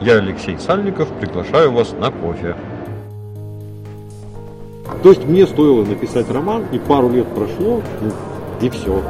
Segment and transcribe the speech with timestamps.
[0.00, 2.54] Я, Алексей Сальников, приглашаю вас на кофе.
[5.02, 8.10] То есть мне стоило написать роман, и пару лет прошло, ну,
[8.60, 9.02] и все.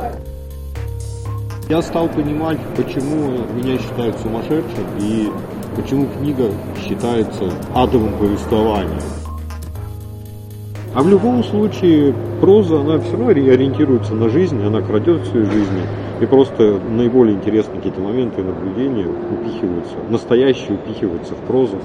[1.68, 5.30] Я стал понимать, почему меня считают сумасшедшим и
[5.74, 9.02] почему книга считается адовым повествованием.
[10.94, 15.82] А в любом случае проза, она все равно ориентируется на жизнь, она крадет всю жизнь.
[16.20, 21.80] И просто наиболее интересные какие-то моменты наблюдения упихиваются, настоящие упихиваются в прозу.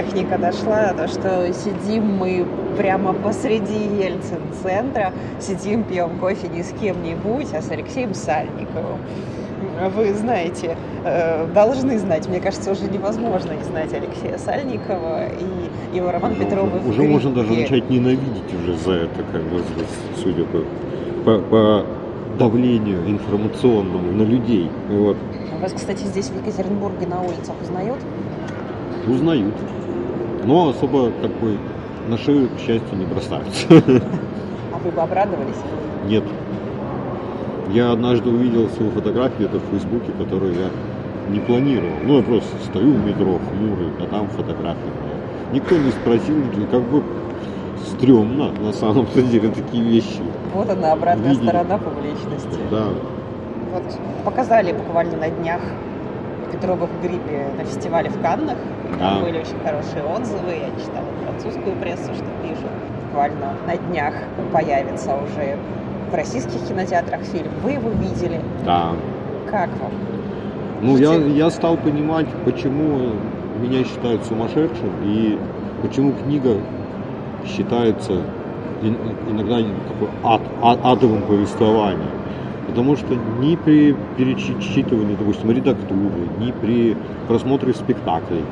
[0.00, 2.46] Техника дошла, то что сидим мы
[2.76, 8.98] прямо посреди Ельцин-центра, сидим, пьем кофе не с кем-нибудь, а с Алексеем Сальниковым.
[9.94, 16.10] Вы знаете, э, должны знать, мне кажется, уже невозможно не знать Алексея Сальникова и его
[16.10, 19.62] роман Петрова Уже можно даже начать ненавидеть уже за это, как бы,
[20.22, 20.64] судя по,
[21.24, 21.86] по, по
[22.38, 24.70] давлению информационному на людей.
[24.88, 25.16] Вот.
[25.60, 27.98] Вас, кстати, здесь в Екатеринбурге на улицах узнают?
[29.06, 29.54] Узнают.
[30.44, 31.56] Но особо как бы
[32.08, 33.66] на шею, к счастью, не бросаются.
[34.72, 35.56] А вы бы обрадовались?
[36.06, 36.24] Нет.
[37.70, 40.70] Я однажды увидел свою фотографию это в Фейсбуке, которую я
[41.30, 41.92] не планировал.
[42.04, 45.16] Ну, я просто стою в метро хмурый, а там фотография моя.
[45.52, 46.36] Никто не спросил,
[46.70, 47.02] как бы
[47.86, 50.22] стрёмно на самом деле такие вещи.
[50.54, 51.48] Вот она, обратная Видели.
[51.48, 52.58] сторона публичности.
[52.70, 52.84] Да.
[53.72, 53.82] Вот
[54.24, 55.60] показали буквально на днях
[56.52, 58.56] Петровых в гриппе на фестивале в Каннах.
[58.98, 59.20] Там Да.
[59.24, 60.50] были очень хорошие отзывы.
[60.50, 62.70] Я читала французскую прессу, что пишут.
[63.06, 64.14] Буквально на днях
[64.52, 65.56] появится уже
[66.10, 67.50] в российских кинотеатрах фильм.
[67.62, 68.40] Вы его видели.
[68.64, 68.90] Да.
[69.50, 69.90] Как вам?
[70.82, 73.12] Ну, я, я стал понимать, почему
[73.60, 75.38] меня считают сумасшедшим и
[75.82, 76.56] почему книга
[77.46, 78.12] считается
[78.82, 78.96] ин-
[79.28, 82.08] иногда такой ад, ад- адовым повествованием.
[82.70, 88.44] Потому что ни при перечитывании, допустим, редактуры, ни при просмотре спектаклей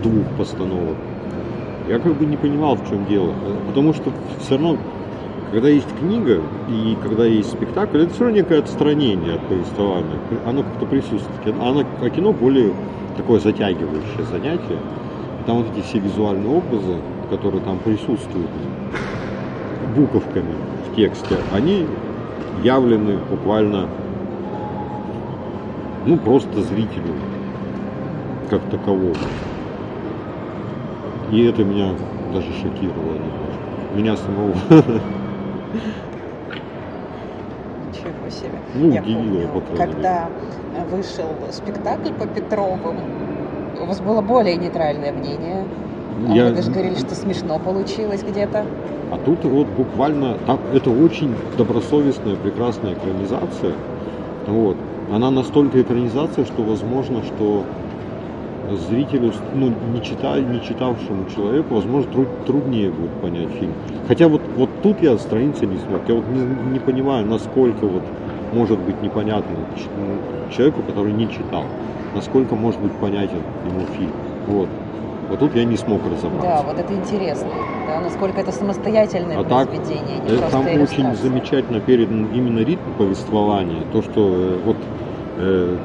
[0.00, 0.96] двух постановок,
[1.88, 3.32] я как бы не понимал, в чем дело.
[3.66, 4.76] Потому что все равно,
[5.50, 10.18] когда есть книга и когда есть спектакль, это все равно некое отстранение от повествования.
[10.46, 11.56] Оно как-то присутствует.
[11.60, 12.72] Оно, а кино более
[13.16, 14.78] такое затягивающее занятие.
[15.46, 16.94] Там вот эти все визуальные образы,
[17.28, 18.50] которые там присутствуют
[19.96, 20.54] буковками
[20.86, 21.86] в тексте, они
[22.62, 23.86] явлены буквально
[26.06, 27.14] ну просто зрителю
[28.50, 29.14] как таковому.
[31.30, 31.92] И это меня
[32.32, 33.94] даже шокировало немножко.
[33.94, 34.54] Меня самого.
[37.88, 38.58] Ничего себе.
[38.74, 40.28] Ну, Я удивило, помню, по когда
[40.90, 42.96] вышел спектакль по Петровым,
[43.80, 45.64] у вас было более нейтральное мнение.
[46.26, 48.66] А Я- Вы даже говорили, что смешно получилось где-то.
[49.10, 53.72] А тут вот буквально, там, это очень добросовестная, прекрасная экранизация.
[54.46, 54.76] Вот.
[55.10, 57.64] Она настолько экранизация, что возможно, что
[58.90, 63.72] зрителю, ну, не, читай, не читавшему человеку, возможно, труд- труднее будет понять фильм.
[64.06, 66.00] Хотя вот, вот тут я страницы не смог.
[66.08, 68.02] Я вот не, не понимаю, насколько вот
[68.52, 69.54] может быть непонятно
[70.50, 71.64] человеку, который не читал,
[72.14, 74.12] насколько может быть понятен ему фильм.
[74.46, 74.68] Вот.
[75.28, 76.48] Вот тут я не смог разобраться.
[76.48, 77.50] Да, вот это интересно.
[77.86, 82.60] Да, насколько это самостоятельное А так, произведение, не Это просто там очень замечательно передан именно
[82.60, 83.84] ритм повествования.
[83.84, 84.76] То, что э, вот
[85.36, 85.78] э,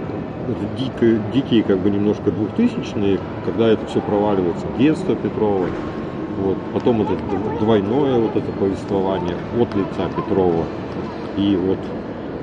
[0.48, 4.68] дико- дикие как бы немножко двухтысячные, когда это все проваливается.
[4.70, 5.70] Детство Петрова,
[6.36, 10.70] вот, потом это двойное вот это повествование от лица Петрова
[11.36, 11.80] и от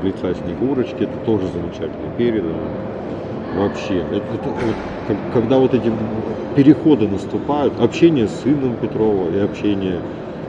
[0.03, 2.90] лица Снегурочки, это тоже замечательно передано.
[3.55, 4.75] Вообще, это, это
[5.09, 5.93] как- когда вот эти
[6.55, 10.00] переходы наступают, общение с сыном Петрова и общение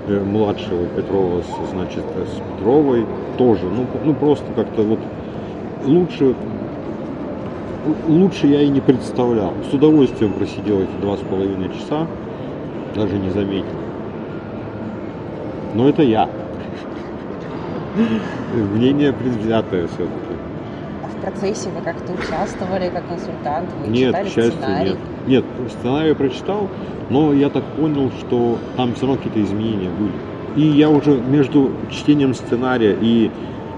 [0.08, 3.06] э, младшего Петрова с, значит, э, с Петровой
[3.38, 5.00] тоже, ну, ну просто как-то вот
[5.86, 6.36] лучше,
[8.08, 9.54] лучше я и не представлял.
[9.70, 12.08] С удовольствием просидел эти два с половиной часа,
[12.96, 13.66] даже не заметил.
[15.76, 16.30] Но это я.
[18.76, 20.41] Мнение предвзятое все-таки.
[21.22, 24.90] В процессе вы как-то участвовали как консультант, вы Нет, читали к счастью, сценарий.
[24.90, 24.98] нет.
[25.28, 26.68] Нет, сценарий я прочитал,
[27.12, 30.14] но я так понял, что там все равно какие-то изменения были.
[30.56, 33.30] И я уже между чтением сценария и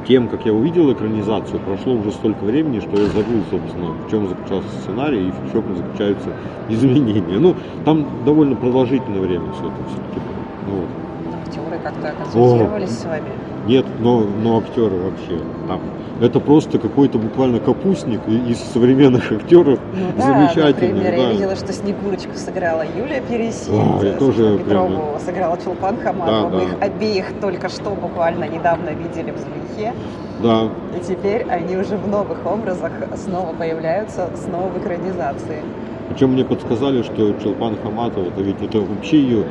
[0.08, 4.30] тем, как я увидел экранизацию, прошло уже столько времени, что я забыл, собственно, в чем
[4.30, 6.30] заключался сценарий и в чем заключаются
[6.70, 7.40] изменения.
[7.40, 10.22] Ну, там довольно продолжительное время все это все-таки.
[10.68, 11.46] Ну, вот.
[11.46, 13.28] Актеры как-то консультировались с вами.
[13.66, 15.80] Нет, но, но актеры вообще там.
[16.22, 19.80] Это просто какой-то буквально капустник из современных актеров.
[19.94, 21.24] Ну да, Замечательный, например, да.
[21.24, 23.70] я видела, что Снегурочку сыграла Юлия Пересильд,
[24.02, 26.50] А, я тоже Петрову прям- сыграла Чулпан Хаматова.
[26.52, 26.64] Да, Мы да.
[26.66, 29.94] их обеих только что буквально недавно видели в Злихе.
[30.42, 30.68] Да,
[30.98, 35.62] И теперь они уже в новых образах снова появляются, снова в экранизации.
[36.10, 39.44] Причем мне подсказали, что Челпан Хаматова, это ведь это вообще ее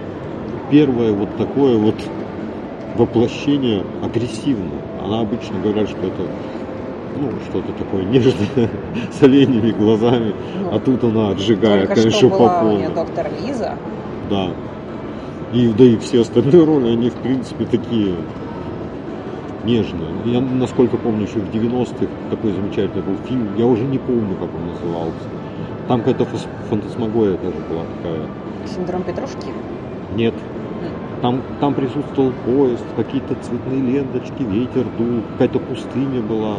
[0.71, 1.95] первое вот такое вот
[2.97, 4.83] воплощение агрессивное.
[5.03, 6.23] Она обычно говорят, что это
[7.17, 8.71] ну, что-то такое нежное,
[9.13, 12.77] с оленями глазами, Ну, а тут она отжигает, конечно, что по у полной.
[12.77, 13.75] нее доктор Лиза.
[14.31, 14.51] Да.
[15.53, 18.15] И да и все остальные роли, они в принципе такие
[19.65, 20.09] нежные.
[20.25, 24.49] Я, насколько помню, еще в 90-х такой замечательный был фильм, я уже не помню, как
[24.55, 25.29] он назывался.
[25.89, 26.27] Там какая-то
[26.71, 28.21] фантасмагория тоже была такая.
[28.67, 29.49] Синдром Петрушки.
[30.15, 30.35] Нет.
[31.23, 36.57] Там, там присутствовал поезд, какие-то цветные ленточки, ветер дул, какая-то пустыня была.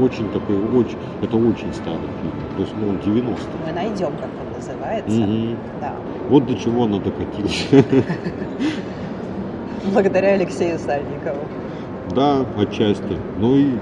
[0.00, 2.32] Очень такой, очень, это очень старый фильм.
[2.56, 5.48] То есть, ну, он 90 Мы найдем, как он называется.
[5.82, 5.92] Да.
[6.30, 7.68] Вот до чего она докатилась.
[9.92, 11.40] Благодаря Алексею Сальникову.
[12.14, 13.16] Да, отчасти.
[13.38, 13.72] Ну и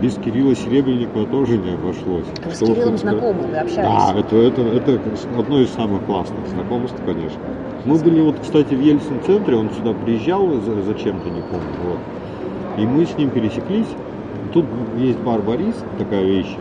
[0.00, 2.26] без Кирилла Серебренникова тоже не обошлось.
[2.44, 3.76] Вы с Кириллом знакомы, вы общались.
[3.76, 5.00] Да, это, это, это
[5.36, 7.40] одно из самых классных знакомств, конечно.
[7.84, 11.66] Мы были вот, кстати, в Ельцин-центре, он сюда приезжал за- зачем-то, не помню.
[11.84, 11.98] Вот.
[12.78, 13.88] И мы с ним пересеклись.
[14.52, 14.64] Тут
[14.98, 16.54] есть бар Борис, такая вещь.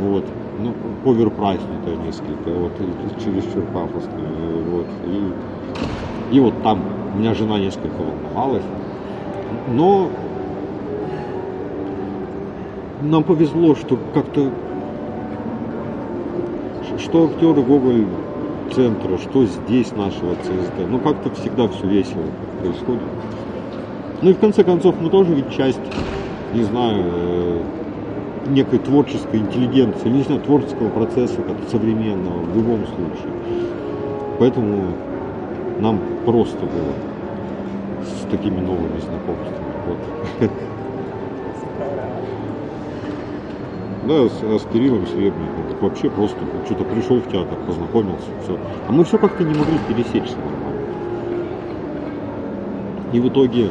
[0.00, 0.24] Вот.
[0.62, 0.74] Ну,
[1.10, 2.72] оверпрайснутая несколько, вот,
[3.24, 4.28] чересчур пафосная.
[4.70, 4.86] Вот.
[5.06, 6.82] И, и вот там
[7.14, 8.64] у меня жена несколько волновалась.
[9.74, 10.10] Но
[13.00, 14.50] нам повезло, что как-то
[16.98, 18.04] что актеры Гоголь
[18.74, 20.88] центра, что здесь нашего ЦСД.
[20.88, 22.22] Ну как-то всегда все весело
[22.60, 23.02] происходит.
[24.22, 25.80] Ну и в конце концов мы тоже ведь часть,
[26.54, 27.62] не знаю, э,
[28.48, 33.32] некой творческой интеллигенции, или, не знаю, творческого процесса как современного в любом случае.
[34.38, 34.92] Поэтому
[35.80, 39.70] нам просто было с такими новыми знакомствами.
[39.86, 40.50] Вот.
[44.04, 48.58] Да, с, а с Кириллом Серебренниковым так вообще просто что-то пришел в театр, познакомился, все.
[48.88, 50.80] А мы все как-то не могли пересечься нормально.
[53.12, 53.68] И в итоге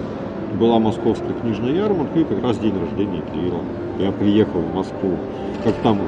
[0.60, 3.62] была московская книжная ярмарка и как раз день рождения Кирилла.
[3.98, 5.18] Я приехал в Москву.
[5.64, 6.00] Как там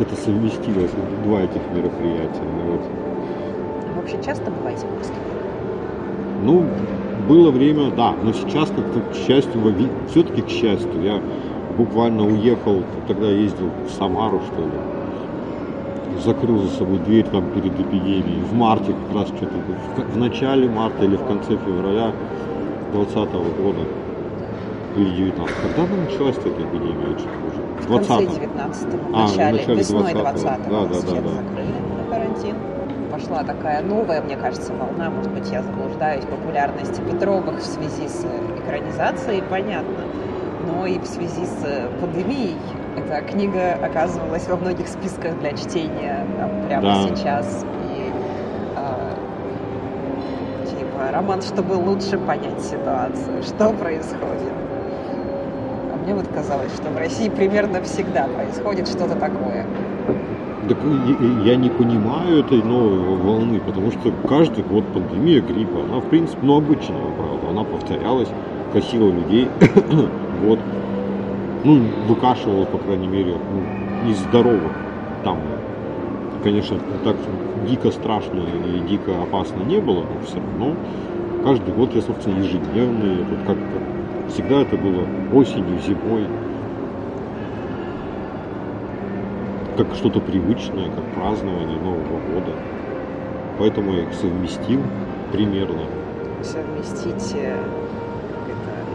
[0.00, 0.90] это совместилось,
[1.24, 2.42] два этих мероприятия.
[2.42, 2.80] ну вот.
[3.88, 5.16] Вы вообще часто бываете в Москве?
[6.42, 6.64] Ну,
[7.28, 9.60] было время, да, но сейчас как-то, к счастью,
[10.08, 11.20] все-таки к счастью, я
[11.76, 18.40] буквально уехал, тогда ездил в Самару, что ли, закрыл за собой дверь там перед эпидемией,
[18.40, 19.54] в марте как раз что-то,
[20.12, 22.12] в, начале марта или в конце февраля
[22.92, 23.80] 2020 года,
[24.96, 29.12] или 19 когда она началась эта эпидемия, я что-то уже, в В конце 20 19-го,
[29.12, 30.20] в А, начале, начале весной 20-го.
[30.20, 31.30] 20-го Да, да, нас да, всех да.
[31.30, 32.56] закрыли на карантин.
[33.12, 38.26] Пошла такая новая, мне кажется, волна, может быть, я заблуждаюсь, популярности Петровых в связи с
[38.58, 40.04] экранизацией, понятно,
[40.66, 42.56] но и в связи с пандемией.
[42.96, 47.08] Эта книга оказывалась во многих списках для чтения там, прямо Да.
[47.08, 47.64] сейчас.
[47.92, 48.12] И
[48.76, 49.14] а,
[50.64, 54.52] типа роман, чтобы лучше понять ситуацию, что происходит.
[55.92, 59.66] А мне вот казалось, что в России примерно всегда происходит что-то такое.
[60.68, 66.08] Так я не понимаю этой новой волны, потому что каждый год пандемия гриппа, она в
[66.08, 68.28] принципе, ну обычная, правда, она повторялась,
[68.72, 69.48] косила людей
[70.44, 70.58] год,
[71.64, 74.18] ну выкашивала, по крайней мере, ну, из.
[75.24, 75.40] Там,
[76.44, 77.16] конечно, так
[77.68, 80.76] дико страшно и дико опасно не было, но все равно
[81.42, 83.56] каждый год я, собственно, ежедневный, вот как
[84.28, 86.26] всегда это было осенью, зимой,
[89.76, 92.52] как что-то привычное, как празднование Нового года.
[93.58, 94.80] Поэтому я их совместил
[95.32, 95.82] примерно.
[96.42, 97.56] Совместить э,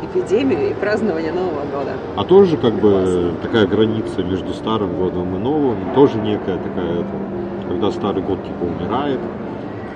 [0.03, 1.91] эпидемию и празднование Нового года.
[2.15, 7.05] А тоже как бы такая граница между Старым годом и Новым, тоже некая такая,
[7.67, 9.20] когда Старый год типа умирает.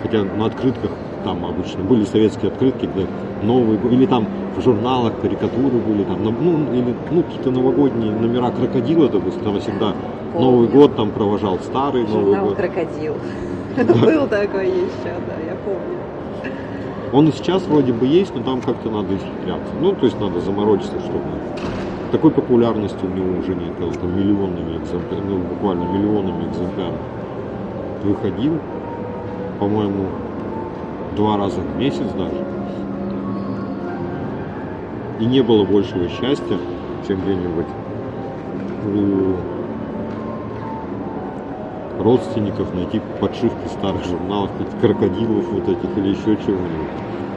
[0.01, 0.91] Хотя на открытках
[1.23, 3.07] там обычно были советские открытки, где
[3.41, 8.51] Новый год, или там в журналах карикатуры были, там, ну, или ну, какие-то новогодние номера
[8.51, 9.93] крокодила, допустим, там всегда
[10.33, 10.81] Новый Помню.
[10.81, 12.55] год там провожал старый Новый Журнал год.
[12.55, 13.15] «Крокодил».
[13.75, 15.97] Был такой еще, да, я помню.
[17.15, 19.73] Он и сейчас вроде бы есть, но там как-то надо исхитряться.
[19.79, 21.23] Ну, то есть надо заморочиться, чтобы...
[22.11, 26.99] Такой популярности у него уже нет, когда там миллионными экземплярами, ну, буквально миллионами экземпляров
[28.03, 28.59] выходил,
[29.59, 30.07] по-моему,
[31.15, 32.45] два раза в месяц даже.
[35.19, 36.57] и не было большего счастья,
[37.07, 37.65] чем где-нибудь
[41.99, 46.91] родственников найти подшивки старых журналов, каких крокодилов вот этих или еще чего-нибудь.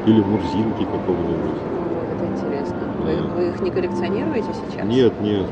[0.07, 1.59] Или мурзинки какого-нибудь.
[2.15, 2.79] Это интересно.
[3.05, 3.23] Вы, Да.
[3.35, 4.87] вы их не коллекционируете сейчас?
[4.87, 5.47] Нет, нет.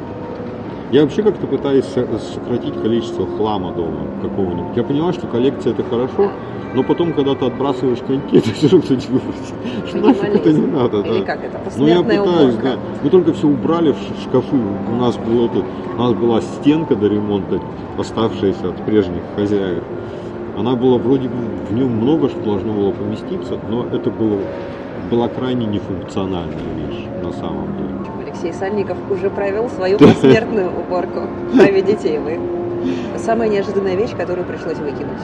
[0.92, 4.76] Я вообще как-то пытаюсь со- сократить количество хлама дома какого-нибудь.
[4.76, 6.30] Я понимаю, что коллекция это хорошо,
[6.74, 8.86] но потом, когда ты отбрасываешь коньки, ты все равно.
[9.86, 11.24] Что нафиг это не надо, Или да.
[11.24, 11.60] как это?
[11.76, 12.62] Ну я пытаюсь, уборка.
[12.62, 12.78] да.
[13.02, 14.56] Мы только все убрали в шкафы.
[14.56, 15.50] У нас, было
[15.96, 17.60] у нас была стенка до ремонта,
[17.98, 19.82] оставшаяся от прежних хозяев.
[20.56, 21.34] Она была вроде бы,
[21.68, 24.38] в нем много что должно было поместиться, но это было,
[25.10, 28.15] была крайне нефункциональная вещь на самом деле.
[28.36, 31.20] Алексей Сальников уже провел свою посмертную уборку.
[31.58, 32.38] А видите и вы.
[33.16, 35.22] Самая неожиданная вещь, которую пришлось выкинуть.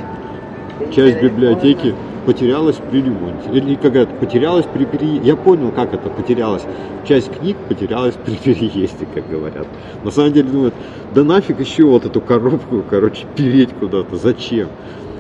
[0.95, 3.51] Часть библиотеки потерялась при ремонте.
[3.53, 5.29] Или какая-то потерялась при переезде.
[5.29, 6.63] Я понял, как это потерялась.
[7.07, 9.67] Часть книг потерялась при переезде, как говорят.
[10.05, 10.75] На самом деле думают,
[11.15, 14.17] да нафиг еще вот эту коробку, короче, переть куда-то.
[14.17, 14.69] Зачем?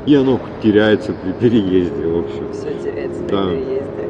[0.06, 2.52] И оно теряется при переезде, в общем.
[2.52, 3.44] Все теряется при Да.
[3.50, 4.08] переезде.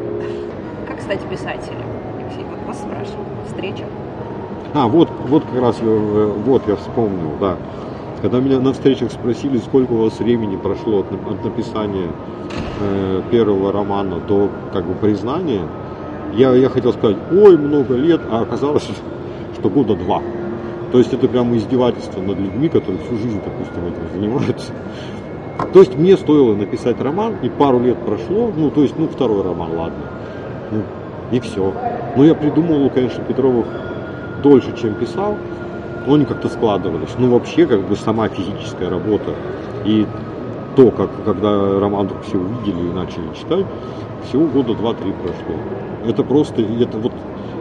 [0.86, 1.82] Как стать писателем?
[2.20, 3.26] Алексей, вот вас спрашиваю.
[3.62, 3.84] Встреча?
[4.74, 7.56] А, вот, вот как раз, э, вот я вспомнил, да.
[8.20, 12.08] Когда меня на встречах спросили, сколько у вас времени прошло от, от написания
[12.80, 15.62] э, первого романа до как бы признания,
[16.34, 18.88] я, я хотел сказать, ой, много лет, а оказалось,
[19.58, 20.20] что года два.
[20.90, 24.72] То есть это прямо издевательство над людьми, которые всю жизнь, допустим, этим занимаются.
[25.72, 29.42] То есть мне стоило написать роман, и пару лет прошло, ну, то есть, ну, второй
[29.44, 30.04] роман, ладно.
[30.72, 30.82] Ну,
[31.30, 31.72] и все.
[32.16, 33.66] Но я придумывал, конечно, Петровых
[34.42, 35.36] дольше, чем писал,
[36.06, 37.10] но они как-то складывались.
[37.18, 39.32] Ну, вообще, как бы сама физическая работа
[39.84, 40.06] и
[40.76, 43.66] то, как, когда роман вдруг все увидели и начали читать,
[44.28, 45.56] всего года два-три прошло.
[46.06, 47.12] Это просто, это вот,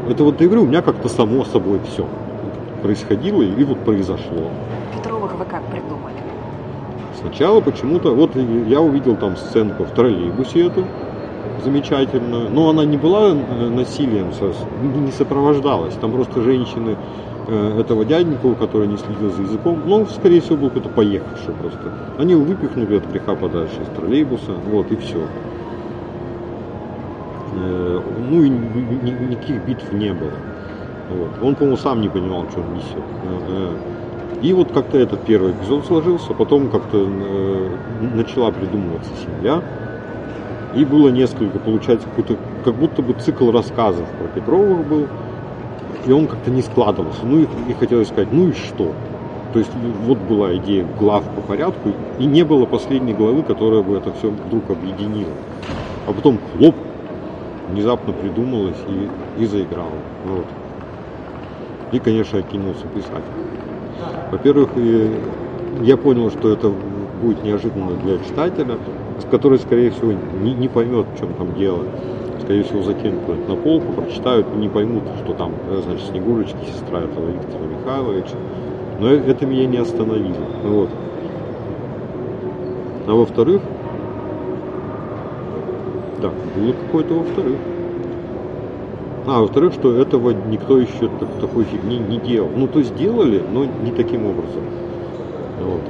[0.10, 2.06] это вот, я говорю, у меня как-то само собой все
[2.82, 4.50] происходило и вот произошло.
[4.98, 6.16] Петровых вы как придумали?
[7.20, 10.86] Сначала почему-то, вот я увидел там сценку в троллейбусе эту,
[11.64, 14.28] замечательную, но она не была э, насилием,
[15.06, 15.96] не сопровождалась.
[15.96, 16.98] Там просто женщины
[17.48, 21.92] э, этого дяденька, который не следил за языком, ну, скорее всего, был какой-то поехавший просто.
[22.18, 25.20] Они его выпихнули от греха подальше из троллейбуса, вот, и все.
[27.54, 30.32] Ну, и ни- ни- никаких битв не было.
[31.10, 31.30] Вот.
[31.42, 33.04] Он, по-моему, сам не понимал, что он несет.
[33.24, 33.78] Э, э.
[34.42, 39.62] И вот как-то этот первый эпизод сложился, потом как-то э, начала придумываться семья.
[40.76, 45.08] И было несколько, получается, какой-то, как будто бы цикл рассказов про Петровых был.
[46.06, 47.26] И он как-то не складывался.
[47.26, 48.94] Ну и, и хотелось сказать, ну и что?
[49.54, 49.72] То есть
[50.06, 54.30] вот была идея глав по порядку, и не было последней главы, которая бы это все
[54.30, 55.34] вдруг объединила.
[56.08, 56.76] А потом хлоп,
[57.70, 59.92] внезапно придумалось и, и заиграло.
[60.26, 60.46] Вот.
[61.92, 63.24] И, конечно, я кинулся писать.
[64.32, 64.70] Во-первых,
[65.82, 66.72] я понял, что это
[67.22, 68.78] будет неожиданно для читателя,
[69.30, 71.84] который, скорее всего, не, не поймет, в чем там дело.
[72.42, 77.00] Скорее всего, закинут на полку, прочитают и не поймут, что там, э, значит, Снегурочки, сестра
[77.00, 78.36] этого Виктора Михайловича.
[79.00, 80.46] Но э- это меня не остановило.
[80.64, 80.90] Вот.
[83.08, 83.62] А во-вторых,
[86.22, 87.58] да, было какое-то во-вторых.
[89.28, 92.50] А, во-вторых, что этого никто еще так- такой фигни не делал.
[92.56, 94.64] Ну, то есть делали, но не таким образом.
[95.60, 95.82] Вот.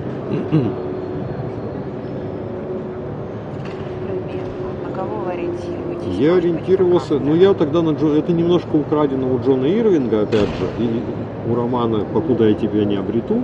[4.84, 6.01] На кого вы ориентируетесь?
[6.18, 10.68] Я ориентировался, ну я тогда на Джо, это немножко украдено у Джона Ирвинга, опять же,
[10.80, 11.02] и
[11.50, 13.42] у романа «Покуда я тебя не обрету»,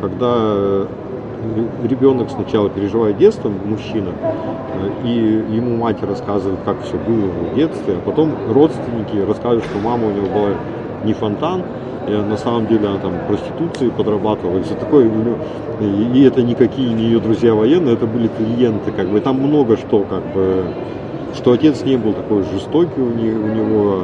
[0.00, 0.86] когда э,
[1.84, 7.94] ребенок сначала переживает детство, мужчина, э, и ему мать рассказывает, как все было в детстве,
[7.94, 10.50] а потом родственники рассказывают, что мама у него была
[11.04, 11.62] не фонтан,
[12.06, 15.10] и на самом деле она там проституцией подрабатывала, и все такое.
[15.80, 19.20] И, это никакие не ее друзья военные, это были клиенты, как бы.
[19.20, 20.64] Там много что, как бы,
[21.36, 23.98] что отец не был такой жестокий у, не- у него,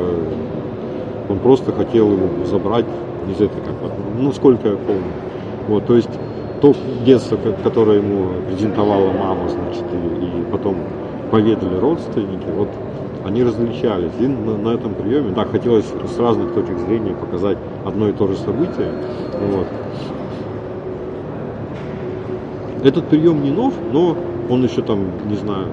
[1.28, 2.86] он просто хотел его забрать
[3.30, 3.74] из этой, как
[4.18, 5.12] ну, сколько я помню.
[5.68, 6.10] Вот, то есть
[6.60, 10.76] то детство, ко- которое ему презентовала мама, значит, и, и потом
[11.30, 12.68] поведали родственники, вот
[13.24, 14.12] они различались.
[14.20, 18.26] И на, на этом приеме, да, хотелось с разных точек зрения показать одно и то
[18.26, 18.88] же событие.
[19.40, 19.66] Вот.
[22.82, 24.16] Этот прием не нов, но
[24.48, 25.66] он еще там, не знаю,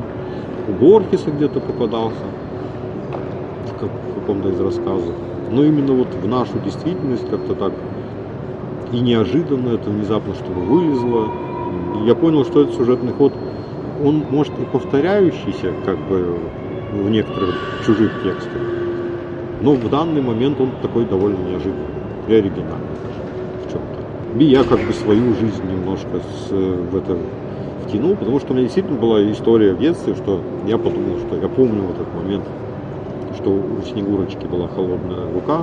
[0.67, 2.25] у Борхеса где-то попадался
[3.65, 5.15] в, как- в каком-то из рассказов.
[5.51, 7.73] Но именно вот в нашу действительность как-то так
[8.91, 11.27] и неожиданно это внезапно что-то вылезло.
[12.05, 13.33] Я понял, что этот сюжетный ход,
[14.03, 16.39] он может и повторяющийся, как бы
[16.93, 17.55] в некоторых
[17.85, 18.61] чужих текстах,
[19.61, 21.87] Но в данный момент он такой довольно неожиданный
[22.27, 22.97] и оригинальный
[23.65, 24.39] в чем-то.
[24.39, 27.17] И я как бы свою жизнь немножко с, в это
[27.85, 31.47] втянул, потому что у меня действительно была история в детстве, что я подумал, что я
[31.47, 32.45] помню вот этот момент,
[33.39, 35.61] что у Снегурочки была холодная рука.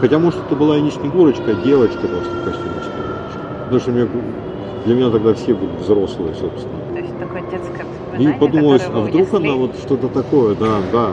[0.00, 3.38] Хотя, может, это была и не Снегурочка, а девочка просто в костюме Снегурочки.
[3.64, 4.28] Потому что
[4.84, 6.78] для меня тогда все были взрослые, собственно.
[6.94, 7.86] То есть такое детское
[8.18, 11.12] И подумалось, а вдруг унесли, она вот что-то такое, да, да.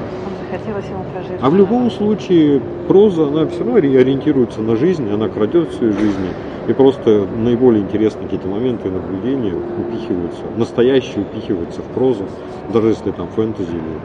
[0.56, 1.40] Вам захотелось ему прожить.
[1.42, 6.30] А в любом случае проза, она все равно ориентируется на жизнь, она крадет всю жизни.
[6.68, 12.26] И просто наиболее интересные какие-то моменты и наблюдения упихиваются, настоящие упихиваются в прозу,
[12.74, 14.00] даже если там фэнтези или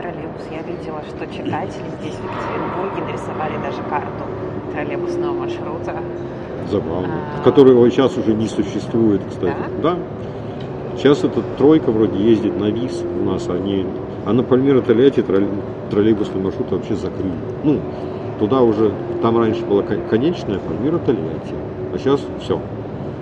[0.00, 0.42] Троллейбус.
[0.50, 4.24] Я видела, что читатели здесь, в Екатеринбурге, нарисовали даже карту
[4.72, 5.94] троллейбусного маршрута.
[6.68, 7.44] забавно, А.
[7.44, 9.54] которого сейчас уже не существует, кстати.
[9.82, 9.96] Да.
[10.96, 13.86] Сейчас эта тройка вроде ездит на ВИЗ у нас, они,
[14.24, 17.42] а на Пальмира Тольятти троллей- троллейбусный маршрут вообще закрыли.
[17.62, 17.80] Ну,
[18.38, 21.56] туда уже, там раньше была кон- конечная Пальмира Тольятти,
[21.92, 22.60] а сейчас все.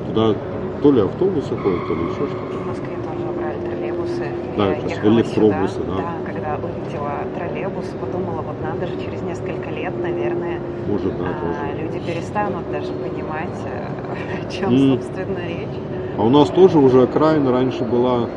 [0.06, 0.34] Туда
[0.82, 2.58] то ли автобусы ходят, то ли еще что-то.
[2.58, 4.32] В Москве тоже убрали троллейбусы.
[4.56, 5.96] Да, Я ехала электробусы, сюда, да.
[6.02, 11.68] Да, когда увидела троллейбус, подумала, вот надо же через несколько лет, наверное, Может, да, а,
[11.74, 11.82] тоже.
[11.82, 13.78] люди перестанут даже понимать, э,
[14.08, 14.94] о чем, М.
[15.00, 15.78] собственно, речь.
[16.16, 18.28] А у нас тоже уже окраина раньше была,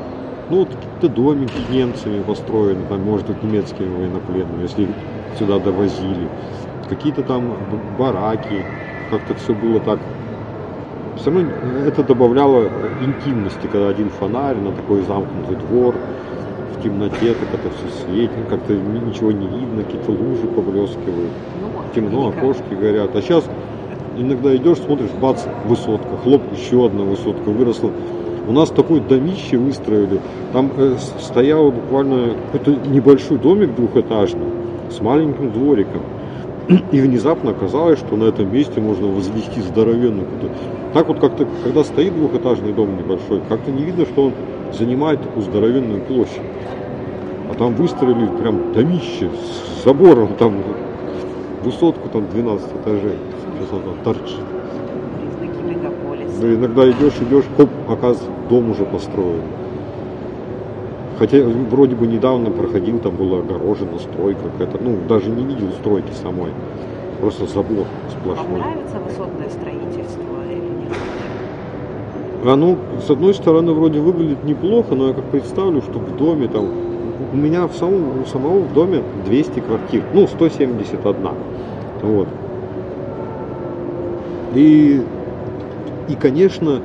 [0.50, 4.88] ну, вот какие-то домики немцами построены, там, может быть, немецкими военнопленными, если
[5.40, 6.28] сюда довозили.
[6.90, 7.42] Какие-то там
[7.98, 8.66] бараки,
[9.10, 10.00] как-то все было так.
[11.18, 11.50] Все равно
[11.88, 12.64] это добавляло
[13.02, 18.74] интимности, когда один фонарь на такой замкнутый двор, в темноте, так это все светит, как-то
[18.74, 21.32] ни- ничего не видно, какие-то лужи поблескивают
[21.62, 23.16] Ну, темно, окошки горят.
[23.16, 23.46] А сейчас
[24.18, 27.90] иногда идешь, смотришь, бац, высотка, хлоп, еще одна высотка выросла.
[28.46, 30.20] У нас такое домище выстроили.
[30.52, 34.48] Там э, стоял буквально какой-то небольшой домик двухэтажный
[34.92, 36.02] с маленьким двориком.
[36.92, 40.58] И внезапно оказалось, что на этом месте можно возвести здоровенную какую-то...
[40.94, 44.34] Так вот как-то, когда стоит двухэтажный дом небольшой, как-то не видно, что он
[44.74, 46.42] занимает такую здоровенную площадь.
[47.50, 50.56] А там выстроили прям домище с забором, там
[51.64, 53.18] высотку там 12 этажей.
[53.60, 54.53] Сейчас там торчит.
[56.42, 59.42] Иногда идешь, идешь, хоп, оказывается, дом уже построен.
[61.20, 64.84] Хотя вроде бы недавно проходил, там была огорожена стройка какая-то.
[64.84, 66.52] Ну, даже не видел стройки самой.
[67.22, 68.60] Просто забор Вам сплошной.
[68.60, 70.92] нравится высотное строительство или нет?
[72.46, 76.68] Оно, с одной стороны, вроде выглядит неплохо, но я как представлю, что в доме там...
[77.32, 81.16] У меня в самом, у самого в доме 200 квартир, ну, 171.
[82.02, 82.28] Вот.
[84.56, 85.02] И,
[86.08, 86.82] и, конечно,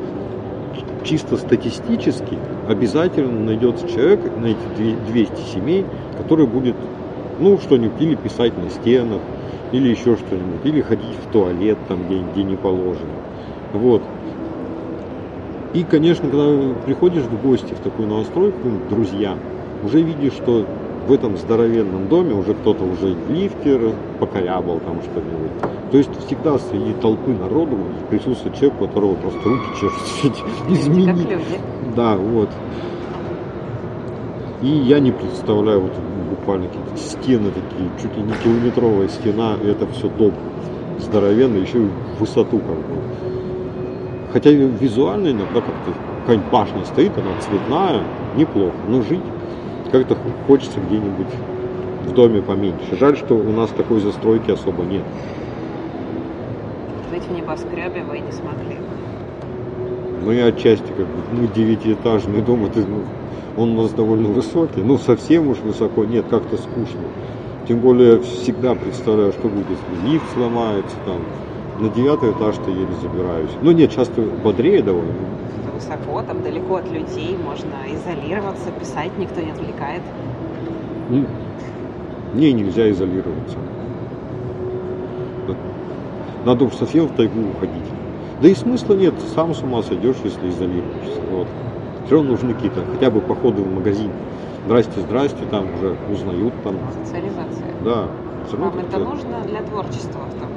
[1.05, 5.85] чисто статистически обязательно найдется человек на эти две- 200 семей,
[6.17, 6.75] который будет,
[7.41, 9.21] ну, что-нибудь или писать на стенах,
[9.73, 13.19] или еще что-нибудь, или ходить в туалет там, где, где не положено.
[13.73, 14.03] Вот.
[15.75, 19.37] И, конечно, когда приходишь в гости в такую новостройку, друзья,
[19.83, 20.67] уже видишь, что
[21.09, 25.91] в этом здоровенном доме уже кто-то уже в лифте покорябал там что-нибудь.
[25.91, 27.79] То есть всегда среди толпы народу
[28.11, 31.29] присутствует человек, у которого просто руки чешутся изменить.
[31.97, 32.51] Да, вот.
[34.61, 35.93] И я не представляю вот
[36.29, 40.33] буквально какие-то стены такие, чуть ли не километровая стена, и это все дом
[40.99, 43.01] здоровенный, еще и в высоту как бы.
[44.33, 48.03] Хотя визуально иногда как-то какая-нибудь башня стоит, она цветная,
[48.37, 49.23] неплохо, но жить
[49.91, 51.27] как-то хочется где-нибудь
[52.07, 52.97] в доме поменьше.
[52.99, 55.03] Жаль, что у нас такой застройки особо нет.
[57.11, 58.77] Жить в небоскребе вы не смогли.
[60.25, 63.03] Ну и отчасти как бы, ну, девятиэтажный дом, это, ну,
[63.57, 67.01] он у нас довольно высокий, ну, совсем уж высоко нет, как-то скучно.
[67.67, 71.21] Тем более всегда представляю, что будет, если лифт сломается, там,
[71.79, 73.51] на девятый этаж-то еле забираюсь.
[73.63, 75.13] Ну нет, часто бодрее довольно.
[75.63, 80.03] Это высоко, там далеко от людей, можно изолироваться, писать никто не отвлекает.
[82.35, 83.57] Мне нельзя изолироваться.
[86.45, 87.85] Надо уж совсем в тайгу уходить.
[88.41, 91.21] Да и смысла нет, сам с ума сойдешь, если изолируешься.
[91.31, 91.49] Вот.
[92.07, 94.11] Все равно нужны какие-то, хотя бы походы в магазин.
[94.67, 96.77] Здрасте, здрасте, там уже узнают там.
[97.05, 97.73] Социализация.
[97.85, 98.07] Да.
[98.53, 100.48] Вам это нужно для творчества в том.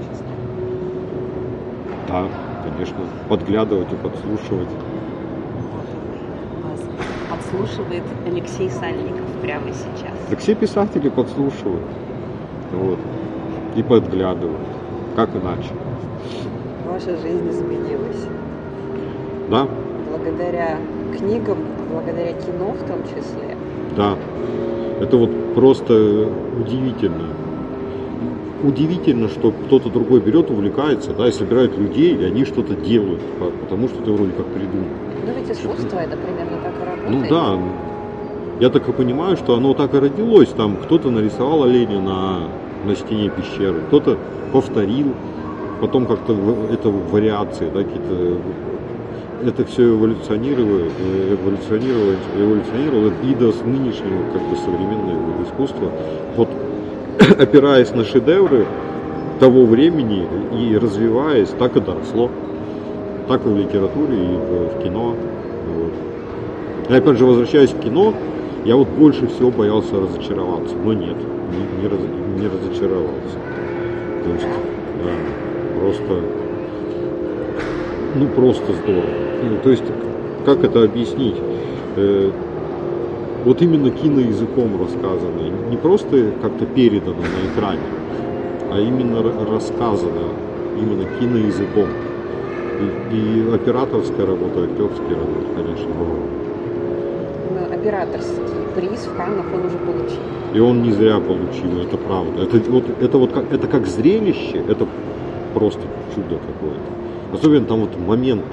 [2.11, 2.27] Да,
[2.63, 2.97] конечно.
[3.29, 4.67] Подглядывать и подслушивать.
[6.63, 6.79] Вас
[7.29, 10.17] подслушивает Алексей Сальников прямо сейчас.
[10.29, 11.83] Так все писатели подслушивают.
[12.73, 12.99] Вот.
[13.75, 14.59] И подглядывают.
[15.15, 15.69] Как иначе?
[16.85, 18.25] Ваша жизнь изменилась.
[19.49, 19.67] Да,
[20.09, 20.77] Благодаря
[21.17, 21.57] книгам,
[21.91, 23.55] благодаря кино в том числе.
[23.95, 24.17] да.
[25.01, 26.27] Это вот просто
[26.59, 27.30] удивительно.
[28.63, 33.51] Удивительно, что кто-то другой берет, увлекается, да, и собирает людей, и они что-то делают, по-
[33.65, 34.87] потому что ты вроде как придумал.
[35.25, 37.09] Ну ведь искусство это примерно так и работает.
[37.09, 37.59] Ну да,
[38.59, 40.49] я так и понимаю, что оно так и родилось.
[40.49, 42.39] Там кто-то нарисовал оленя на,
[42.85, 44.17] на стене пещеры, кто-то
[44.51, 45.07] повторил,
[45.79, 46.33] потом как-то
[46.71, 48.37] это вариации, да, какие-то
[49.43, 50.81] это все эволюционировало,
[51.31, 55.89] эволюционировало, эволюционировало и до нынешнего как бы современного искусства.
[56.35, 56.47] Вот
[57.39, 58.65] опираясь на шедевры
[59.39, 62.29] того времени и развиваясь, так и доросло.
[63.27, 65.15] Так и в литературе, и в, в кино.
[65.75, 65.93] Вот.
[66.89, 68.13] И опять же, возвращаясь в кино,
[68.65, 70.75] я вот больше всего боялся разочароваться.
[70.75, 73.37] Но нет, не, не раз- не разочаровался.
[74.23, 74.47] То есть,
[75.03, 76.21] да, просто,
[78.15, 79.05] ну просто здорово.
[79.43, 79.83] Ну, то есть,
[80.45, 81.35] как это объяснить?
[83.45, 87.81] Вот именно киноязыком рассказано, не просто как-то передано на экране,
[88.71, 90.29] а именно ра- рассказано
[90.77, 91.87] именно киноязыком.
[92.81, 96.21] И, и операторская работа, актерская работа, конечно, была.
[97.49, 98.41] Ну, Операторский
[98.75, 100.21] приз в Каннах он уже получил.
[100.53, 102.43] И он не зря получил, это правда.
[102.43, 104.85] Это вот, это вот как, это как зрелище, это
[105.55, 105.81] просто
[106.15, 107.35] чудо какое-то.
[107.37, 108.43] Особенно там вот момент.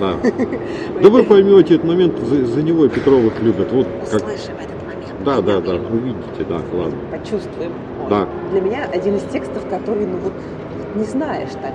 [0.00, 0.16] Да.
[1.02, 3.72] Да вы поймете этот момент, за, за него Петровых любят.
[3.72, 4.20] Вот как.
[4.22, 5.24] Услышим этот момент.
[5.24, 6.96] Да, да, да, увидите, да, ладно.
[7.10, 7.72] Почувствуем.
[7.98, 8.08] Вот.
[8.08, 8.28] Да.
[8.50, 11.72] Для меня один из текстов, который, ну вот, вот не знаешь так,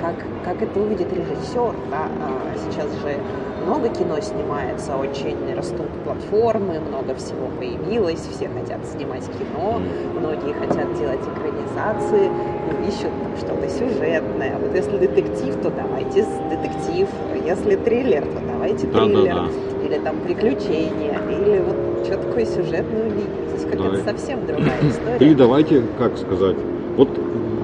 [0.00, 0.14] как,
[0.44, 1.74] как это увидит режиссер.
[1.90, 2.06] Да?
[2.20, 3.16] А сейчас же
[3.64, 9.80] много кино снимается, очень растут платформы, много всего появилось, все хотят снимать кино,
[10.18, 14.54] многие хотят делать экранизации, ну, ищут там что-то сюжетное.
[14.60, 17.08] Вот если детектив, то давайте детектив,
[17.44, 19.86] если триллер, то давайте Да, да, триллер, да.
[19.86, 23.50] или там приключения, или вот что такое сюжетное увидеть.
[23.54, 24.12] Здесь какая-то Да.
[24.12, 25.16] совсем другая история.
[25.20, 26.56] Или давайте, как сказать,
[26.96, 27.08] вот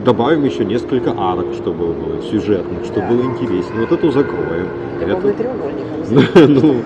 [0.08, 3.08] добавим еще несколько арок, чтобы было сюжетных, чтобы Да.
[3.08, 3.80] было интереснее.
[3.82, 4.66] Вот эту закроем.
[5.00, 6.62] Любовный Это- треугольник.
[6.62, 6.76] ну.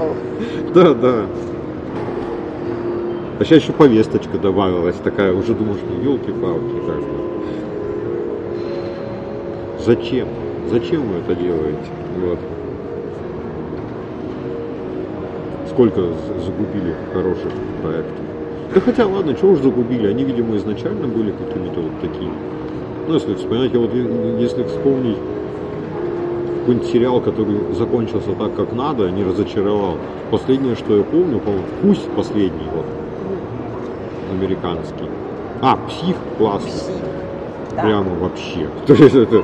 [0.74, 1.14] Да, да.
[3.38, 7.14] А сейчас еще повесточка добавилась такая, уже думаешь, ну елки-палки, как бы.
[9.86, 10.26] Зачем?
[10.72, 11.78] Зачем вы это делаете?
[12.24, 12.38] Вот.
[15.70, 16.00] Сколько
[16.44, 18.24] загубили хороших проектов.
[18.74, 22.32] Да хотя, ладно, чего уж загубили, они, видимо, изначально были какими-то вот такими.
[23.08, 23.92] Ну, если вспоминать, вот
[24.40, 25.18] если вспомнить
[26.62, 29.96] какой-нибудь сериал, который закончился так, как надо, не разочаровал.
[30.30, 32.86] Последнее, что я помню, по-моему, «Пусть» последний, вот,
[34.30, 35.06] американский.
[35.60, 36.70] А, «Псих» классный.
[36.70, 36.94] Псих.
[37.74, 37.82] Да.
[37.82, 38.68] Прямо вообще.
[38.86, 39.42] То есть это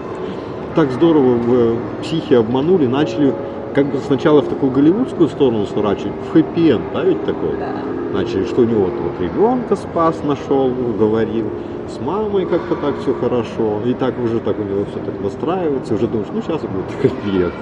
[0.76, 3.34] так здорово в э, психе обманули, начали
[3.74, 7.56] как бы сначала в такую голливудскую сторону сворачивать, в хэппи-энд, да, ведь такой?
[7.58, 7.72] Да.
[8.12, 11.46] Начали, что у него вот, вот ребенка спас, нашел, говорил,
[11.88, 15.94] с мамой как-то так все хорошо, и так уже так у него все так настраивается,
[15.94, 17.52] уже думаешь, ну сейчас будет хэппи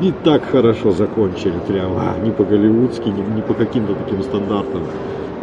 [0.00, 4.82] И так хорошо закончили, прямо, а, не по-голливудски, не, не по каким-то таким стандартам,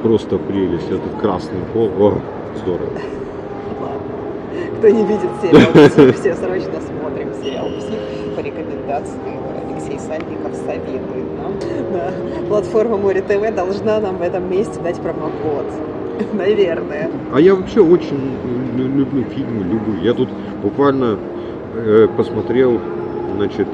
[0.01, 2.13] просто прелесть, этот красный пол, о,
[2.57, 2.89] здорово.
[4.77, 7.67] Кто не видит сериал все срочно смотрим сериал
[8.35, 9.17] по рекомендации.
[9.77, 11.53] Алексей Сальников советует нам.
[11.93, 12.11] Да.
[12.49, 15.65] Платформа Море ТВ должна нам в этом месте дать промокод.
[16.33, 17.11] Наверное.
[17.31, 18.17] А я вообще очень
[18.75, 20.01] лю- люблю фильмы, люблю.
[20.01, 20.29] Я тут
[20.63, 21.17] буквально
[21.75, 22.79] э, посмотрел,
[23.35, 23.67] значит,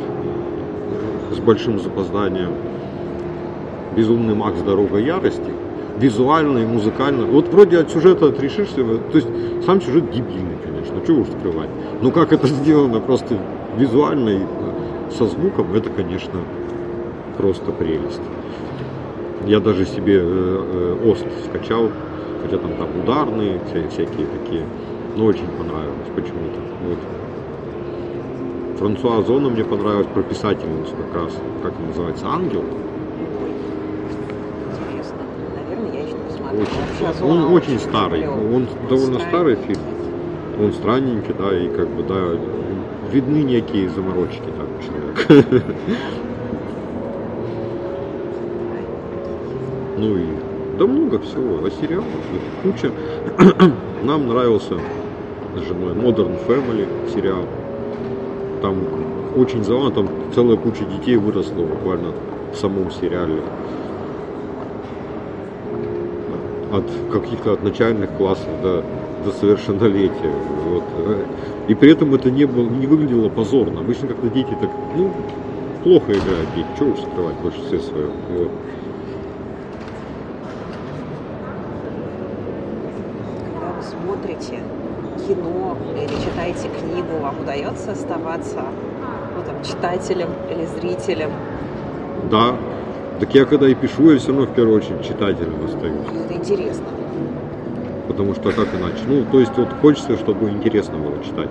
[1.32, 2.52] с большим запозданием
[3.96, 4.60] «Безумный Макс.
[4.60, 5.52] Дорога ярости».
[5.98, 7.26] Визуально и музыкально.
[7.28, 9.28] Вот вроде от сюжета отрешишься, то есть
[9.64, 11.70] сам сюжет дебильный, конечно, чего уж скрывать.
[12.02, 13.38] Но как это сделано просто
[13.78, 14.40] визуально и
[15.18, 16.40] со звуком, это, конечно,
[17.38, 18.22] просто прелесть.
[19.46, 21.90] Я даже себе э, э, Ост скачал,
[22.42, 24.64] хотя там, там ударные, вся- всякие такие.
[25.16, 26.60] Но очень понравилось почему-то.
[26.88, 26.98] Вот.
[28.80, 32.64] Франсуа Озона мне понравилась про писательницу как раз, как она называется, Ангел.
[34.72, 35.18] Интересно.
[35.68, 36.62] Наверное, я еще не посмотрела.
[36.64, 38.56] Очень, он Озона очень старый, клёвый.
[38.56, 39.82] он довольно старый фильм.
[40.60, 42.38] Он странненький, да, и как бы, да,
[43.12, 44.63] видны некие заморочки человека.
[49.96, 50.26] Ну и
[50.78, 52.08] да много всего, а сериалов
[52.64, 52.92] куча.
[54.04, 54.76] Нам нравился
[55.56, 57.46] с женой Modern Family сериал.
[58.62, 58.78] Там
[59.38, 62.12] очень забавно, там целая куча детей выросла буквально
[62.52, 63.42] в самом сериале.
[66.74, 68.84] От каких-то от начальных классов до,
[69.24, 70.34] до совершеннолетия.
[70.66, 70.84] Вот.
[71.68, 73.82] И при этом это не, было, не выглядело позорно.
[73.82, 75.12] Обычно как-то дети так, ну,
[75.84, 78.12] плохо играют дети, чего уж скрывать в большинстве своем.
[78.32, 78.52] Вот.
[83.46, 84.60] Когда вы смотрите
[85.28, 88.64] кино или читаете книгу, вам удается оставаться
[89.38, 91.30] ну, там, читателем или зрителем?
[92.32, 92.56] Да.
[93.20, 96.08] Так я когда и пишу, я все равно в первую очередь читателем остаюсь.
[96.26, 96.86] Это интересно.
[98.08, 99.04] Потому что как иначе?
[99.08, 101.50] Ну, то есть вот хочется, чтобы интересно было читать.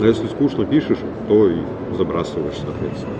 [0.00, 0.98] А если скучно пишешь,
[1.28, 1.58] то и
[1.96, 3.14] забрасываешь, соответственно.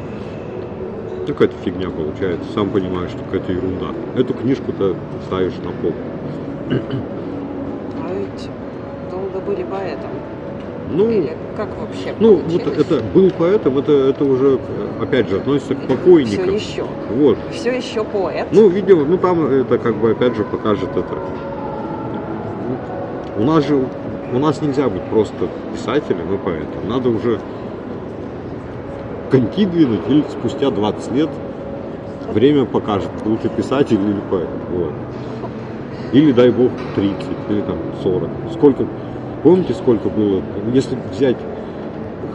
[1.26, 2.52] Какая-то фигня получается.
[2.52, 3.92] Сам понимаешь, что какая-то ерунда.
[4.16, 4.94] Эту книжку-то
[5.26, 5.92] ставишь на пол.
[6.70, 8.48] А ведь
[9.10, 10.10] долго были поэтом.
[10.90, 12.78] Ну, Или как вообще ну вот получилось?
[12.78, 14.58] это был поэтом, это, это уже,
[15.00, 16.54] опять же, относится к Все покойникам.
[16.54, 16.84] еще.
[17.10, 17.38] Вот.
[17.52, 18.48] Все еще поэт.
[18.52, 21.18] Ну, видимо, ну там это как бы опять же покажет это.
[23.36, 23.84] У нас же,
[24.32, 26.88] у нас нельзя быть просто писателем и поэтом.
[26.88, 27.38] Надо уже
[29.30, 31.28] коньки двинуть или спустя 20 лет
[32.32, 34.48] время покажет, был ты писатель или поэт.
[34.70, 34.92] Вот.
[36.12, 37.16] Или, дай бог, 30
[37.50, 38.30] или там 40.
[38.54, 38.86] Сколько,
[39.42, 40.42] помните, сколько было?
[40.72, 41.36] Если взять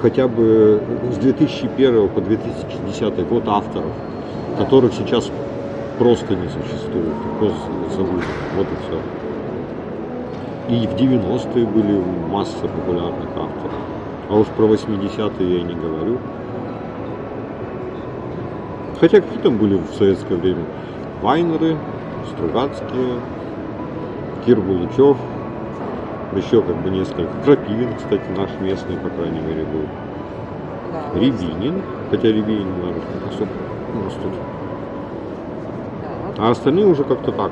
[0.01, 3.91] хотя бы с 2001 по 2010 год авторов,
[4.57, 5.31] которых сейчас
[5.97, 7.59] просто не существует, просто
[7.95, 8.23] забыли.
[8.57, 8.99] Вот и все.
[10.75, 13.73] И в 90-е были масса популярных авторов.
[14.29, 16.17] А уж про 80-е я и не говорю.
[18.99, 20.63] Хотя какие там были в советское время?
[21.21, 21.77] Вайнеры,
[22.31, 23.19] Стругацкие,
[24.45, 25.17] Кир Булычев,
[26.37, 27.31] еще как бы несколько.
[27.45, 29.85] Крапивин, кстати, наш местный, по крайней мере, был.
[30.91, 33.49] Да, Рябинин, хотя Рябинин, наверное, особо
[33.93, 34.31] у нас тут.
[36.37, 36.43] да.
[36.47, 37.51] А остальные уже как-то так.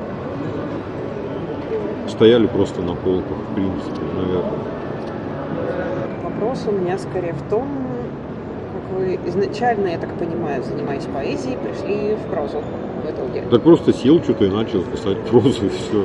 [2.08, 4.52] Стояли просто на полках, в принципе, наверное.
[6.24, 7.66] Вопрос у меня скорее в том,
[8.72, 12.58] как вы изначально, я так понимаю, занимаясь поэзией, пришли в прозу
[13.04, 13.42] в итоге.
[13.50, 16.04] Так просто сел что-то и начал писать прозу и все.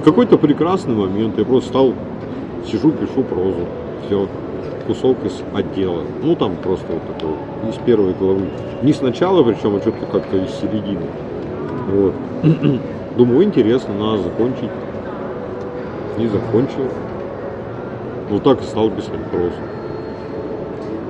[0.00, 1.92] В какой-то прекрасный момент я просто стал,
[2.66, 3.66] сижу, пишу прозу.
[4.06, 4.26] Все.
[4.86, 6.00] Кусок из отдела.
[6.22, 7.34] Ну там просто вот такой,
[7.68, 8.48] из первой главы.
[8.82, 11.04] Не сначала, причем, а что-то как-то из середины.
[11.88, 12.14] Вот.
[13.18, 14.70] Думаю, интересно, надо закончить.
[16.18, 16.88] И закончил.
[18.30, 19.52] Вот так и стал писать прозу.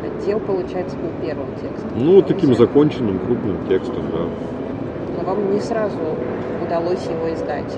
[0.05, 1.91] Отдел, получается, был первым текстом.
[1.95, 4.27] Ну, вот таким законченным крупным текстом, да.
[5.17, 5.97] Но вам не сразу
[6.67, 7.73] удалось его издать.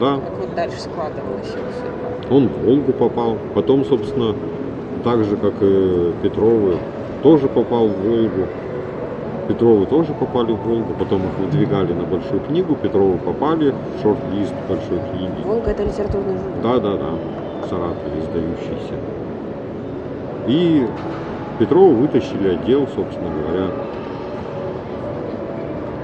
[0.00, 2.34] Да, Как вот дальше складывалась его судьба?
[2.36, 3.36] он в Волгу попал.
[3.54, 4.34] Потом, собственно,
[5.02, 6.76] так же, как и Петровы,
[7.22, 8.46] тоже попал в Волгу.
[9.48, 14.52] Петровы тоже попали в Волгу, потом их выдвигали на большую книгу, Петровы попали в шорт-лист
[14.68, 15.42] большой книги.
[15.46, 16.62] Волга это литературный журнал.
[16.62, 17.10] Да, да, да,
[17.62, 18.94] в Саратове издающийся.
[20.48, 20.86] И
[21.58, 23.70] Петрова вытащили отдел, собственно говоря,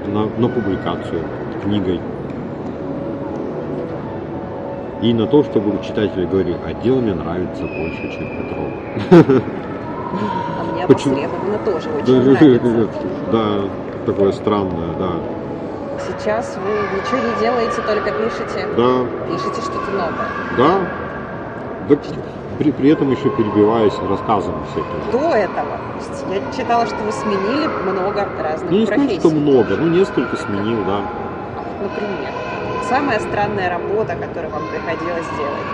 [0.08, 1.20] на, на публикацию
[1.62, 2.00] книгой.
[5.02, 9.42] И на то, чтобы читатели говорили, отдел мне нравится больше, чем Петрова.
[10.60, 11.14] А мне Почему?
[11.14, 12.88] опосредованно тоже очень нравится.
[13.32, 13.46] Да,
[14.06, 15.10] такое странное, да.
[15.98, 18.68] Сейчас вы ничего не делаете, только пишете.
[18.76, 20.28] Да, Пишете что-то новое.
[20.56, 20.78] да.
[21.88, 21.98] Так
[22.58, 25.10] при, при этом еще перебиваясь рассказами всякими.
[25.12, 25.78] До этого,
[26.30, 29.18] я читала, что вы сменили много разных Ну, не профессий.
[29.18, 31.00] что много, ну, несколько сменил, да.
[31.56, 32.30] А например,
[32.88, 35.68] самая странная работа, которую вам приходилось делать.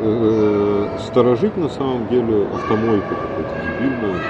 [0.00, 4.20] Э, Сторожить, на самом деле, автомойку какую-то дебильную.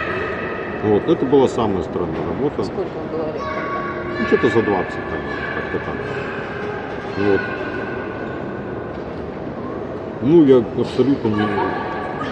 [0.85, 2.65] Вот, это была самая странная работа.
[2.65, 3.81] Сколько вам было лет тогда?
[4.21, 5.21] Ну, что-то за 20 там,
[5.55, 5.97] как-то так.
[7.19, 7.41] Вот.
[10.23, 11.47] Ну, я абсолютно не...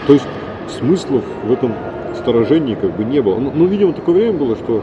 [0.06, 0.26] То есть
[0.68, 1.74] смыслов в этом
[2.16, 3.38] сторожении как бы не было.
[3.38, 4.82] Ну, ну, видимо, такое время было, что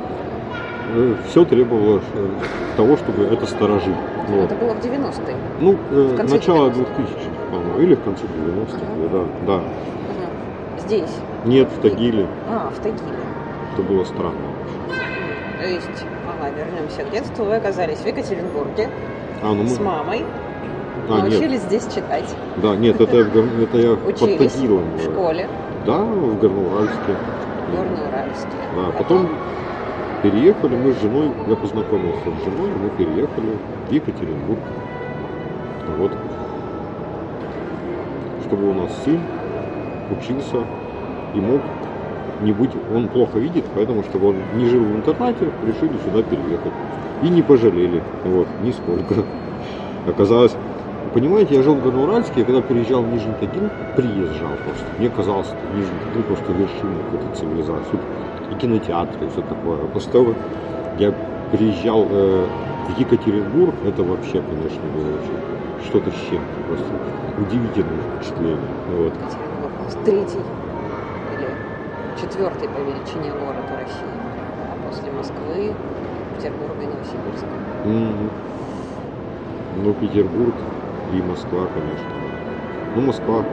[1.28, 2.39] все требовало э,
[2.75, 3.97] того, чтобы это сторожить.
[4.28, 4.52] Вот.
[4.52, 5.38] Это было в 90-е.
[5.60, 7.02] Ну, э, В конце начало 90-х.
[7.02, 9.10] 2000-х, по-моему, или в конце 90-х, Ага.
[9.12, 9.56] да, да.
[9.56, 10.30] Ага.
[10.78, 11.12] Здесь.
[11.45, 12.28] Нет, в Тагиле.
[12.47, 13.19] А, в Тагиле.
[13.73, 14.56] Это было странно.
[15.60, 17.45] То есть, ага, вернемся к детству.
[17.45, 18.89] Вы оказались в Екатеринбурге
[19.43, 19.69] А, ну мы...
[19.69, 20.23] с мамой,
[21.10, 21.32] А, нет.
[21.32, 24.84] научились здесь читать, Да, нет, это, я в Гор- это я под Тагилом.
[24.97, 25.47] в школе,
[25.86, 27.15] Да, в Горноуральске.
[27.71, 28.58] Горно-Уральске.
[28.75, 29.30] Да, потом
[30.21, 34.60] переехали мы с женой, я познакомился с женой, мы переехали в Екатеринбург.
[35.97, 36.12] Вот.
[38.45, 39.19] Чтобы у нас сын
[40.12, 40.58] учился
[41.36, 41.62] и мог
[42.41, 46.71] не быть, он плохо видит, поэтому, чтобы он не жил в интернате, решили сюда переехать.
[47.21, 49.25] И не пожалели, вот, нисколько.
[50.08, 50.55] Оказалось,
[51.13, 54.86] понимаете, я жил в Горноуральске, я когда переезжал в Нижний Тагил, приезжал просто.
[54.97, 57.99] Мне казалось, что Нижний Тагил просто вершина какой-то цивилизации.
[58.51, 59.88] И кинотеатры, и все такое.
[59.88, 60.33] После того,
[60.97, 61.13] я
[61.51, 62.47] приезжал э,
[62.88, 66.85] в Екатеринбург, это вообще, конечно, было очень что-то с чем-то, просто
[67.38, 68.59] удивительное впечатление.
[68.97, 69.13] Вот.
[69.13, 70.43] Екатеринбург у нас третий
[71.38, 71.55] или
[72.21, 74.19] четвертый по величине город в России.
[74.69, 75.73] А после Москвы,
[76.38, 77.47] Петербурга и Новосибирска.
[77.85, 78.29] Мгм.
[79.83, 80.53] Ну, Петербург
[81.13, 82.09] и Москва, конечно.
[82.95, 83.43] Ну, Москва.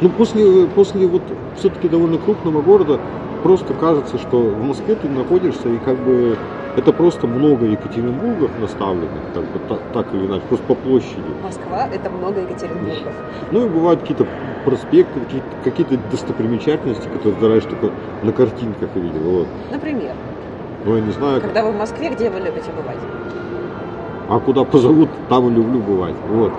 [0.00, 1.22] Ну, после, после вот
[1.56, 2.98] все-таки довольно крупного города
[3.42, 6.36] просто кажется, что в Москве ты находишься и как бы
[6.76, 11.32] это просто много Екатеринбургов наставленных, как бы та- так, или иначе, просто по площади.
[11.42, 13.12] Москва– это много Екатеринбургов.
[13.50, 14.26] Ну и бывают какие-то
[14.64, 17.90] проспекты, какие-то, какие-то достопримечательности, которые раньше только
[18.22, 19.20] на картинках видел.
[19.20, 19.46] Вот.
[19.72, 20.14] Например,
[20.86, 22.98] Ну, я не знаю, когда вы в Москве, где вы любите бывать?
[24.30, 26.14] а куда позовут, там и люблю бывать.
[26.28, 26.52] Вот.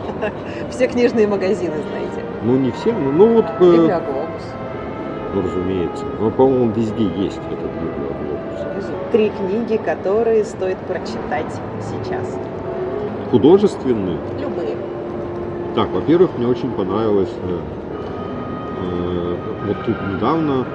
[0.70, 2.24] Все книжные магазины, знаете.
[2.42, 4.42] Ну, не все, но ну, вот, э, Библиоглобус.
[5.34, 6.04] Ну, разумеется.
[6.20, 8.90] Ну, по-моему, везде есть этот библиоглобус.
[9.12, 12.38] Три книги, которые стоит прочитать сейчас.
[13.30, 14.18] Художественный.
[14.40, 14.76] Любые.
[15.74, 17.58] Так, во-первых, мне очень понравилось э,
[18.82, 20.66] э, вот тут недавно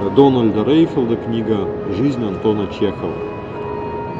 [0.00, 3.14] э, Дональда Рейфилда книга «Жизнь Антона Чехова».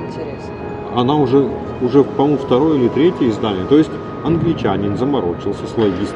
[0.06, 0.54] Интересно.
[0.94, 1.48] Она уже,
[1.82, 3.66] уже по-моему, второе или третье издание.
[3.66, 3.90] То есть
[4.24, 6.14] англичанин заморочился, славист.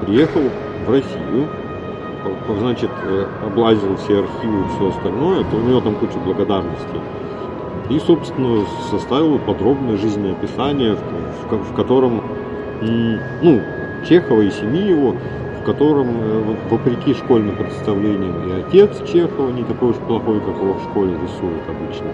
[0.00, 0.42] Приехал
[0.88, 1.46] в Россию,
[2.60, 5.44] значит, э, облазил все архивы и все остальное.
[5.44, 7.00] То у него там куча благодарностей.
[7.90, 12.20] И, собственно, составил подробное жизнеописание, в, в ко- в котором,
[13.42, 13.60] ну,
[14.08, 15.14] Чехова и семьи его,
[15.60, 20.56] в котором, э, в- вопреки школьным представлениям, и отец Чехова не такой уж плохой, как
[20.56, 22.08] его в школе рисуют обычно,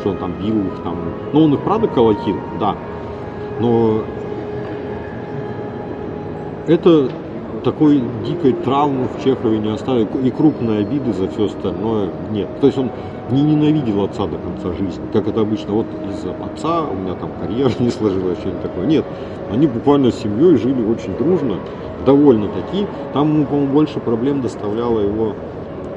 [0.00, 0.96] что он там бил их там.
[1.32, 2.74] Ну, он их правда колотил, да,
[3.60, 4.02] но
[6.68, 7.08] это
[7.66, 12.48] такой дикой травмы в Чехове не оставил, и крупной обиды за все остальное нет.
[12.60, 12.90] То есть он
[13.32, 17.30] не ненавидел отца до конца жизни, как это обычно, вот из-за отца у меня там
[17.40, 18.86] карьера не сложилась, что-нибудь такое.
[18.86, 19.04] Нет,
[19.50, 21.56] они буквально с семьей жили очень дружно,
[22.06, 22.86] довольно таки.
[23.12, 25.34] Там ему, по-моему, больше проблем доставляла его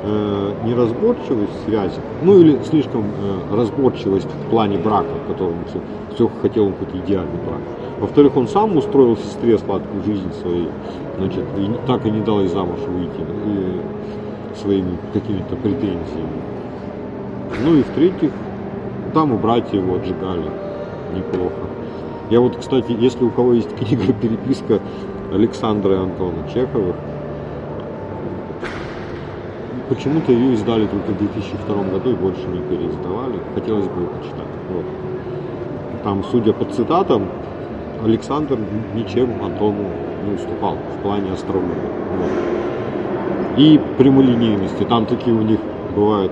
[0.02, 5.80] э, неразборчивость связи, ну или слишком э, разборчивость в плане брака, в котором все,
[6.16, 7.62] все хотел он хоть идеальный брак.
[8.00, 10.70] Во-вторых, он сам устроил сестре сладкую жизнь своей,
[11.18, 16.42] значит, и так и не дал ей замуж выйти и своими какими-то претензиями.
[17.62, 18.32] Ну и в-третьих,
[19.14, 20.50] там и братья его отжигали
[21.14, 21.68] неплохо.
[22.30, 24.80] Я вот, кстати, если у кого есть книга «Переписка
[25.34, 26.96] Александра и Антона Чеховых»,
[29.90, 33.40] почему-то ее издали только в 2002 году и больше не переиздавали.
[33.56, 34.48] Хотелось бы ее почитать.
[34.70, 34.86] Вот.
[36.04, 37.24] Там, судя по цитатам,
[38.04, 38.58] Александр
[38.96, 39.86] ничем Антону
[40.26, 41.76] не уступал в плане остроумия.
[42.18, 43.60] Вот.
[43.60, 44.84] И прямолинейности.
[44.86, 45.60] Там такие у них
[45.96, 46.32] бывают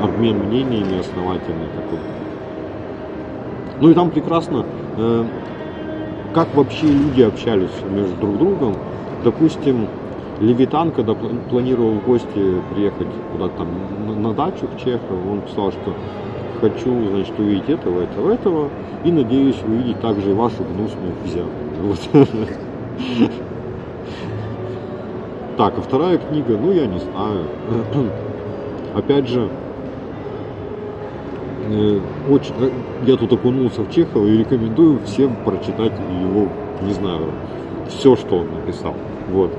[0.00, 1.98] обмен мнениями основательный такой.
[3.80, 4.64] Ну и там прекрасно,
[4.96, 5.24] э,
[6.34, 8.74] как вообще люди общались между друг другом.
[9.24, 9.88] Допустим,
[10.40, 15.70] Левитан, когда пла- планировал в гости приехать куда-то там на, дачу к Чехову, он писал,
[15.72, 15.94] что
[16.62, 18.70] хочу, значит, увидеть этого, этого, этого,
[19.04, 21.96] и надеюсь увидеть также вашу гнусную физиономию.
[25.54, 27.44] Так, а вторая книга, ну я не знаю.
[28.94, 29.50] Опять же,
[31.68, 32.70] э, очень, э,
[33.04, 36.48] я тут окунулся в Чехова и рекомендую всем прочитать его,
[36.80, 37.26] не знаю,
[37.86, 38.94] все, что он написал.
[39.30, 39.52] Вот.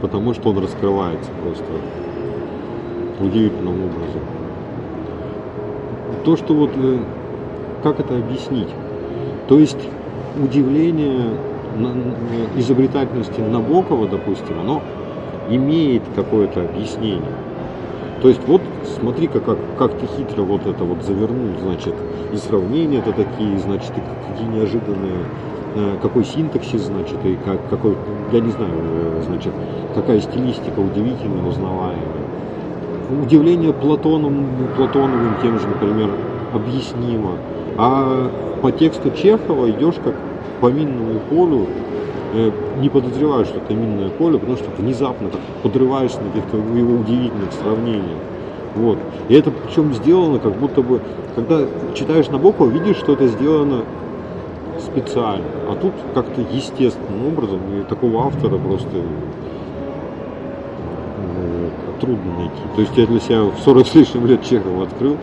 [0.00, 1.66] Потому что он раскрывается просто
[3.18, 4.39] удивительным образом.
[6.24, 6.98] То, что вот, э,
[7.82, 8.68] как это объяснить?
[9.48, 9.78] То есть
[10.42, 11.30] удивление
[11.76, 11.94] на-
[12.58, 14.82] изобретательности Набокова, допустим, оно
[15.48, 17.32] имеет какое-то объяснение.
[18.22, 18.60] То есть вот
[19.00, 21.94] смотри-ка, как, как ты хитро вот это вот завернул, значит,
[22.32, 24.00] и сравнения-то такие, значит, и
[24.32, 25.24] какие неожиданные,
[25.74, 27.96] э, какой синтаксис, значит, и как, какой,
[28.32, 29.52] я не знаю, э, значит,
[29.94, 32.19] какая стилистика удивительная, узнаваемая.
[33.22, 34.46] Удивление Платоном,
[34.76, 36.10] Платоновым тем же, например,
[36.54, 37.32] объяснимо.
[37.76, 38.30] А
[38.62, 40.14] по тексту Чехова идешь как
[40.60, 41.66] по минному полю,
[42.34, 47.00] э, не подозреваешь, что это минное поле, потому что внезапно так подрываешься на каких-то его
[47.00, 48.18] удивительных сравнениях.
[48.74, 48.98] Вот.
[49.28, 51.00] И это причем сделано как будто бы,
[51.34, 51.62] когда
[51.94, 53.82] читаешь Набокова, видишь, что это сделано
[54.78, 55.44] специально.
[55.68, 58.88] А тут как-то естественным образом, и такого автора просто
[61.18, 61.59] ну,
[62.00, 62.62] трудно найти.
[62.74, 65.16] То есть я для себя в 40 с лишним лет Чехова открыл,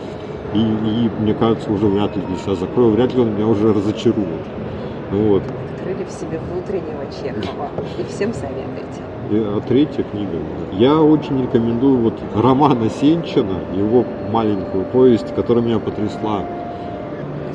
[0.54, 3.72] и, и, мне кажется, уже вряд ли для себя закрою, вряд ли он меня уже
[3.72, 4.26] разочарует.
[5.10, 5.42] Вот.
[5.76, 7.68] Открыли в себе внутреннего Чехова.
[7.98, 9.02] И всем советуете.
[9.30, 10.38] И, а третья книга.
[10.72, 16.44] Я очень рекомендую вот романа Сенчина, его маленькую повесть, которая меня потрясла.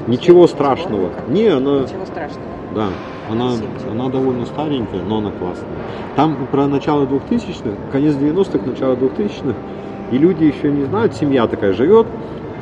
[0.06, 1.10] Ничего страшного.
[1.30, 2.46] Не, она, Ничего страшного.
[2.76, 2.90] да,
[3.34, 3.52] она,
[3.92, 5.68] она довольно старенькая, но она классная.
[6.16, 9.56] Там про начало 2000-х, конец 90-х, начало 2000-х,
[10.12, 12.08] и люди еще не знают, семья такая живет,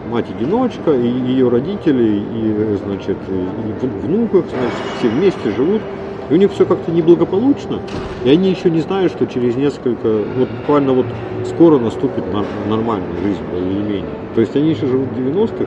[0.09, 5.82] мать-одиночка, и ее родители, и, значит, и в- внуках, значит, все вместе живут.
[6.30, 7.80] И у них все как-то неблагополучно,
[8.24, 10.07] и они еще не знают, что через несколько,
[10.38, 11.05] вот буквально вот
[11.45, 12.24] скоро наступит
[12.69, 14.15] нормальная жизнь, более или менее.
[14.34, 15.65] То есть они еще живут в 90-х,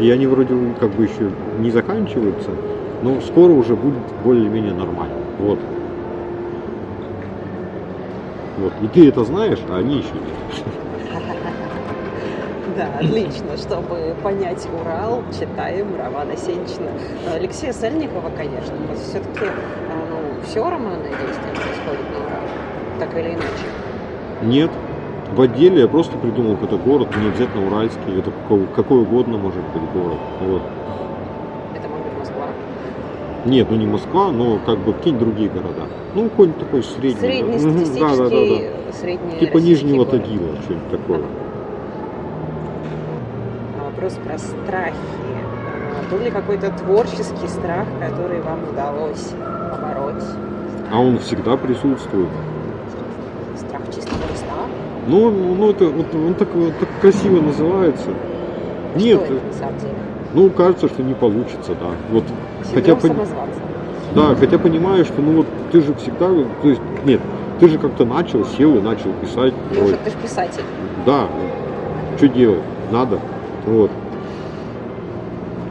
[0.00, 1.30] и они вроде как бы еще
[1.62, 2.50] не заканчиваются,
[3.04, 5.14] но скоро уже будет более-менее нормально.
[5.38, 5.58] Вот.
[8.56, 8.72] Вот.
[8.82, 10.64] И ты это знаешь, а они еще нет.
[12.76, 13.56] Да, отлично.
[13.56, 16.90] Чтобы понять Урал, читаем романа Сенчина.
[17.32, 18.74] Алексея Сальникова, конечно.
[18.96, 19.46] Все-таки
[20.10, 22.48] ну, все романное действие происходит на Урале.
[22.98, 23.66] Так или иначе.
[24.42, 24.72] Нет.
[25.30, 29.62] В отделе я просто придумал какой-то город, не обязательно уральский, это какой, какой угодно может
[29.72, 30.18] быть город.
[30.40, 30.62] Вот.
[31.76, 32.46] Это может быть Москва.
[33.44, 35.86] Нет, ну не Москва, но как бы какие-нибудь другие города.
[36.14, 37.20] Ну, какой-нибудь такой средний.
[37.20, 39.38] Среднестатистический, да, да, да, средний да.
[39.38, 40.10] Типа российский Нижнего город.
[40.10, 41.20] Тагила, что-нибудь такое.
[43.78, 44.94] А Вопрос про страхи.
[45.34, 49.32] А, Был ли какой-то творческий страх, который вам удалось
[49.70, 50.24] побороть?
[50.90, 52.28] А он всегда присутствует.
[53.58, 54.54] Страх чистого листа?
[55.06, 58.08] Ну, ну это вот он так, вот так красиво называется.
[58.96, 59.94] Нет, Что это на самом деле?
[60.34, 61.90] Ну кажется, что не получится, да.
[62.10, 62.24] Вот
[62.74, 63.16] хотя пон-.
[64.14, 67.20] Да, хотя понимаешь, что ну вот ты же всегда, то есть нет,
[67.60, 69.54] ты же как-то начал, сел и начал писать.
[69.70, 70.62] Леша, Ой, ты же писатель.
[71.06, 71.28] да,
[72.16, 72.60] что делать?
[72.92, 73.18] Надо.
[73.66, 73.90] Вот.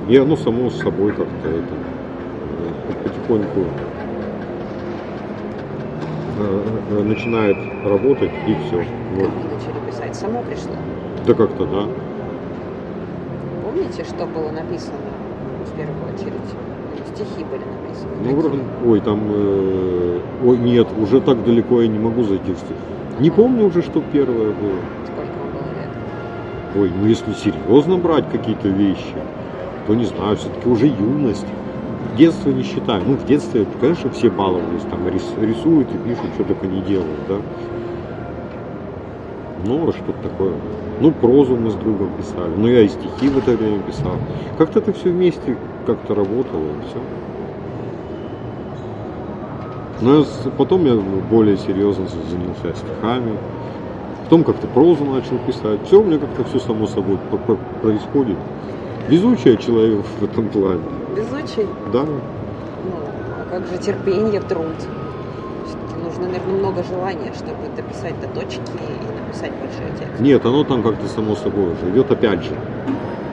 [0.09, 1.74] И оно само с собой как-то это
[2.89, 3.61] э, потихоньку
[6.39, 8.78] э, э, начинает работать и все.
[8.80, 9.30] Как Вот.
[9.30, 10.16] вы начали писать?
[10.16, 10.74] Само пришло.
[11.26, 11.86] Да как-то, да.
[13.74, 15.00] Помните, что было написано
[15.66, 16.46] в первую очередь?
[17.16, 18.14] Стихи были написаны.
[18.20, 18.88] Ну, Какие?
[18.88, 22.78] ой, там, э, ой, нет, уже так далеко я не могу зайти в стих.
[23.20, 24.78] Не помню уже, что первое было.
[25.12, 25.90] Сколько вам было лет?
[26.76, 29.16] Ой, ну если серьезно брать какие-то вещи,
[29.88, 31.48] то не знаю, все-таки уже юность.
[32.16, 33.02] Детство не считаю.
[33.08, 37.28] Ну, в детстве, конечно, все баловались, там рис- рисуют и пишут, что только не делают,
[37.28, 37.40] да.
[39.66, 40.53] Ну, что-то такое.
[40.99, 42.51] Ну, прозу мы с другом писали.
[42.57, 44.16] Ну, я и стихи в это время писал.
[44.57, 46.99] Как-то это все вместе как-то работало, и все.
[50.01, 50.95] Но с- потом я
[51.30, 53.38] более серьезно занялся стихами.
[54.24, 55.80] Потом как-то прозу начал писать.
[55.86, 57.18] Все у меня как-то все само собой
[57.82, 58.38] происходит.
[59.07, 60.82] Везучий я человек в этом плане.
[61.16, 61.68] Везучий.
[61.91, 62.03] Да.
[62.03, 62.91] Ну,
[63.39, 64.66] а как же терпение, труд?
[66.14, 70.20] Нужно, наверное, много желания, чтобы дописать до точки и написать большой текст.
[70.20, 72.51] Нет, оно там как-то само собой уже идет опять же.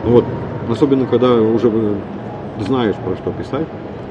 [0.07, 0.25] Вот.
[0.67, 1.71] Особенно, когда уже
[2.59, 3.67] знаешь, про что писать.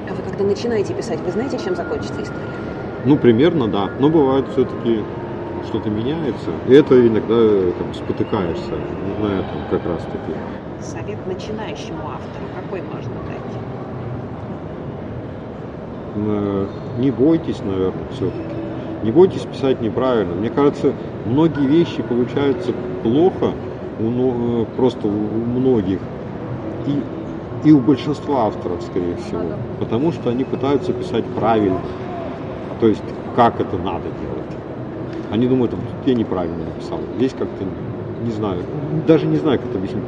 [0.08, 2.46] А вы когда начинаете писать, вы знаете, чем закончится история?
[3.06, 3.90] Ну, примерно, да.
[4.00, 5.04] Но бывает все-таки
[5.68, 6.52] что-то меняется.
[6.68, 8.74] И это иногда э, там, спотыкаешься
[9.20, 10.38] на этом как раз таки.
[10.80, 13.50] Совет начинающему автору какой можно дать?
[16.18, 16.68] Э,
[17.00, 18.59] Не бойтесь, наверное, все-таки.
[19.04, 20.36] Не бойтесь писать неправильно.
[20.36, 20.94] Мне кажется,
[21.26, 22.74] многие вещи получаются
[23.04, 23.52] плохо
[24.00, 26.00] у, э, просто у многих.
[26.86, 29.42] И, и у большинства авторов, скорее всего.
[29.80, 31.80] Потому что они пытаются писать правильно.
[32.80, 33.04] То есть,
[33.36, 34.40] как это надо делать.
[35.32, 37.00] Они думают, «Вот тут я неправильно написал.
[37.18, 37.64] Здесь как-то,
[38.24, 38.62] не знаю,
[39.08, 40.04] даже не знаю, как это объяснить.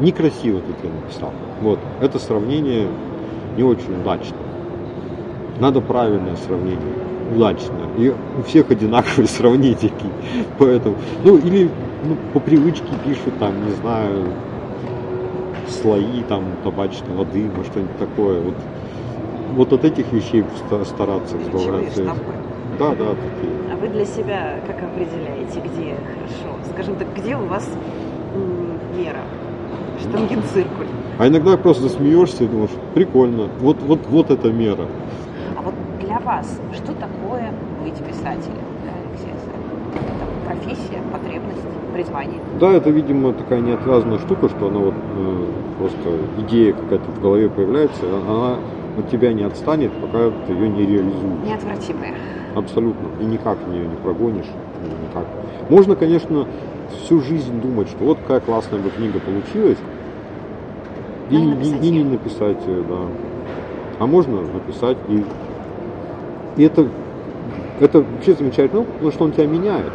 [0.00, 1.30] Некрасиво тут я написал.
[1.62, 1.78] Вот.
[2.00, 2.88] Это сравнение
[3.56, 4.38] не очень удачное.
[5.60, 6.80] Надо правильное сравнение,
[7.34, 7.88] удачное.
[7.98, 10.06] И у всех одинаковые сравнительки.
[10.58, 11.70] Поэтому, ну, или
[12.04, 14.26] ну, по привычке пишут там, не знаю,
[15.68, 18.40] слои там табачного дыма, что-нибудь такое.
[18.40, 18.54] Вот,
[19.54, 22.04] вот от этих вещей ста- стараться избавляться.
[22.78, 23.52] Да, да, такие.
[23.72, 26.58] А вы для себя как определяете, где хорошо?
[26.72, 27.68] Скажем так, где у вас
[28.96, 29.20] мера?
[30.00, 30.86] Штангенциркуль.
[31.18, 34.86] А иногда просто смеешься и думаешь, прикольно, вот, вот, вот эта мера.
[36.14, 37.50] А для вас, что такое
[37.82, 39.32] быть писателем, да, Алексей?
[39.94, 41.60] Это профессия, потребность,
[41.92, 42.40] призвание.
[42.60, 45.44] Да, это, видимо, такая неотвязная штука, что она вот э,
[45.78, 48.58] просто идея какая-то в голове появляется, она
[48.96, 51.48] от тебя не отстанет, пока ты ее не реализуешь.
[51.48, 52.14] Неотвратимое.
[52.54, 53.08] Абсолютно.
[53.20, 54.46] И никак ее не прогонишь.
[55.08, 55.26] Никак.
[55.68, 56.46] Можно, конечно,
[56.92, 59.78] всю жизнь думать, что вот какая классная бы книга получилась,
[61.30, 62.98] и, и- и не написать ее, да.
[63.98, 65.24] А можно написать и,
[66.56, 66.86] и это
[67.80, 69.92] это вообще замечательно, ну, потому что он тебя меняет.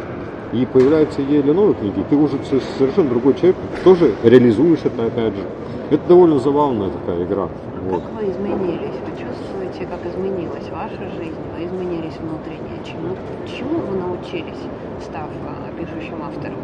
[0.52, 2.36] И появляется идея для новой книги, ты уже
[2.76, 5.42] совершенно другой человек, тоже реализуешь это опять же.
[5.90, 7.48] Это довольно забавная такая игра.
[7.88, 8.02] Вот.
[8.02, 8.96] Как вы изменились?
[9.04, 11.38] Вы чувствуете, как изменилась ваша жизнь?
[11.56, 12.80] Вы изменились внутренне?
[12.84, 14.60] Чему, чему вы научились,
[15.00, 16.56] став э, пишущим автором?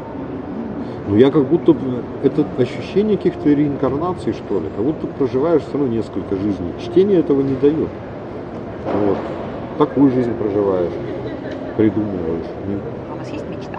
[1.09, 1.74] Ну, я как будто
[2.24, 6.72] это ощущение каких-то реинкарнаций, что ли, как будто проживаешь все равно несколько жизней.
[6.80, 7.88] Чтение этого не дает.
[8.84, 9.16] Вот.
[9.79, 10.93] Такую жизнь проживаешь,
[11.77, 12.47] придумываешь.
[13.11, 13.79] А у вас есть мечта?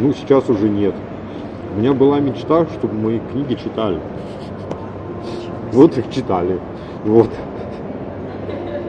[0.00, 0.94] Ну, сейчас уже нет.
[1.72, 4.00] У меня была мечта, чтобы мои книги читали.
[5.72, 6.58] Вот их читали.
[7.04, 7.30] Вот.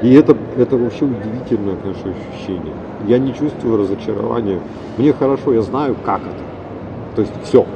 [0.01, 2.74] И это, это вообще удивительное, конечно, ощущение.
[3.05, 4.59] Я не чувствую разочарования.
[4.97, 7.16] Мне хорошо, я знаю, как это.
[7.16, 7.68] То есть все.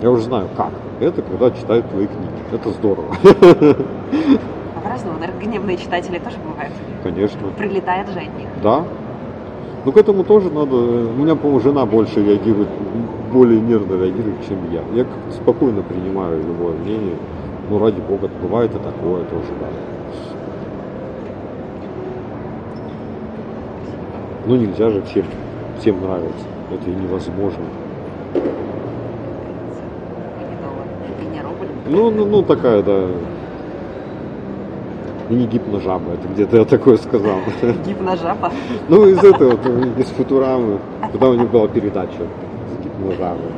[0.00, 0.72] Я уже знаю, как.
[1.00, 2.30] Это когда читают твои книги.
[2.52, 3.14] Это здорово.
[4.94, 6.72] По-разному, наверное, гневные читатели тоже бывают.
[7.02, 7.48] Конечно.
[7.58, 8.46] Прилетает же от них.
[8.62, 8.84] Да.
[9.84, 10.76] Ну, к этому тоже надо...
[10.76, 12.68] У меня, по-моему, жена больше реагирует,
[13.32, 14.82] более нервно реагирует, чем я.
[14.94, 17.16] Я спокойно принимаю любое мнение.
[17.68, 19.66] Ну, ради бога, бывает и такое тоже, да.
[24.46, 25.24] Ну, нельзя же всем,
[25.80, 26.46] всем нравится.
[26.72, 27.64] Это и невозможно.
[31.88, 33.08] Ну, ну, ну, такая, да.
[35.30, 37.38] И не гипножаба, это где-то я такое сказал.
[37.86, 38.52] Гипножаба?
[38.88, 39.52] Ну, из этого,
[39.98, 40.78] из Футурамы,
[41.12, 43.50] когда у них была передача с гипножабой.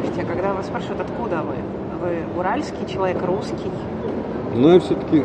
[0.00, 1.54] Слушайте, а когда вас спрашивают, откуда вы?
[2.00, 3.70] Вы уральский человек, русский?
[4.54, 5.24] Ну, я все-таки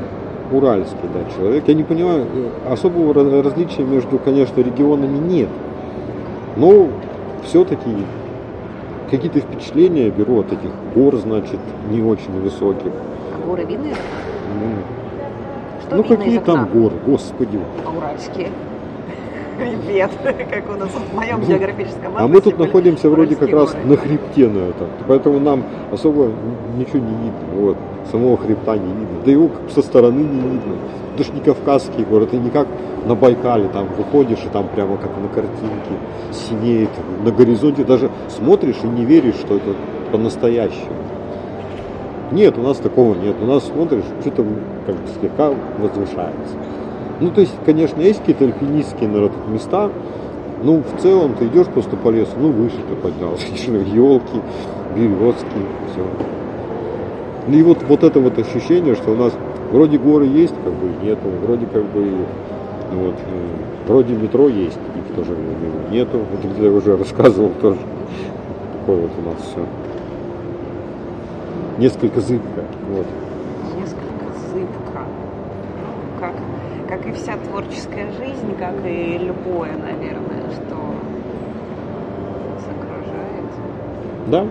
[0.52, 1.68] уральский, да, человек.
[1.68, 2.26] Я не понимаю,
[2.68, 5.50] особого различия между, конечно, регионами нет.
[6.56, 6.88] Но
[7.44, 7.92] все-таки
[9.12, 11.60] какие-то впечатления беру от этих гор, значит,
[11.92, 12.92] не очень высоких.
[13.46, 13.90] Горы видны?
[13.90, 17.60] Ну, Что ну какие там горы, господи.
[17.96, 18.50] Уральские?
[19.58, 23.76] Привет, как у нас в моем ну, географическом А мы тут находимся вроде как раз
[23.86, 26.32] на хребте на этом, поэтому нам особо
[26.76, 27.78] ничего не видно, вот,
[28.10, 30.76] самого хребта не видно, да его со стороны не видно.
[31.14, 32.68] Это же не Кавказский город, это не как
[33.06, 35.94] на Байкале, там выходишь и там прямо как на картинке
[36.32, 36.90] синеет,
[37.24, 39.76] на горизонте даже смотришь и не веришь, что это
[40.12, 41.13] по-настоящему.
[42.32, 43.36] Нет, у нас такого нет.
[43.42, 44.46] У нас смотришь, что-то
[44.86, 46.56] как бы слегка возвышается.
[47.20, 49.90] Ну, то есть, конечно, есть какие-то альпинистские наверное, места,
[50.64, 54.42] но в целом ты идешь просто по лесу, ну, выше ты поднялся, елки,
[54.96, 55.46] березки,
[55.92, 57.54] все.
[57.54, 59.34] И вот, вот это вот ощущение, что у нас
[59.72, 62.26] вроде горы есть, как бы нету, вроде как бы
[62.94, 66.20] вот, э, вроде метро есть, и в нету.
[66.32, 67.80] Вот где я уже рассказывал тоже.
[68.80, 69.66] Такое вот у нас все.
[71.84, 72.64] Несколько зыбко.
[72.88, 73.06] Вот.
[73.76, 75.06] Несколько зыбко.
[76.18, 76.34] Как,
[76.88, 80.76] как и вся творческая жизнь, как и любое, наверное, что
[82.48, 83.44] нас окружает.
[84.28, 84.48] Да,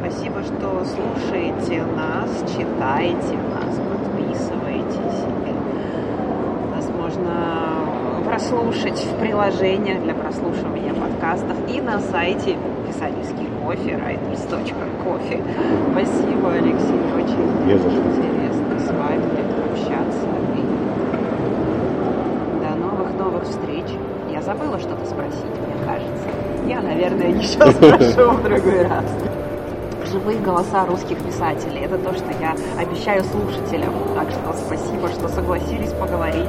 [0.00, 5.20] Спасибо, что слушаете нас, читаете нас, подписываетесь.
[5.46, 12.56] И, возможно, прослушать в приложениях для прослушивания подкастов и на сайте
[12.88, 15.42] писательский кофе, writers.coffee.
[15.92, 19.24] Спасибо, Алексей, очень интересно с вами
[19.70, 20.28] общаться.
[20.56, 20.62] И
[22.62, 23.86] до новых-новых встреч.
[24.32, 26.28] Я забыла что-то спросить, мне кажется.
[26.66, 29.04] Я, наверное, еще спрошу в другой раз
[30.10, 31.80] живые голоса русских писателей.
[31.80, 33.92] Это то, что я обещаю слушателям.
[34.14, 36.48] Так что спасибо, что согласились поговорить.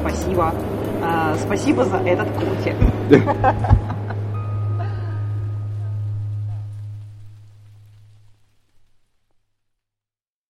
[0.00, 0.54] Спасибо.
[1.02, 2.76] Э, спасибо за этот крутик.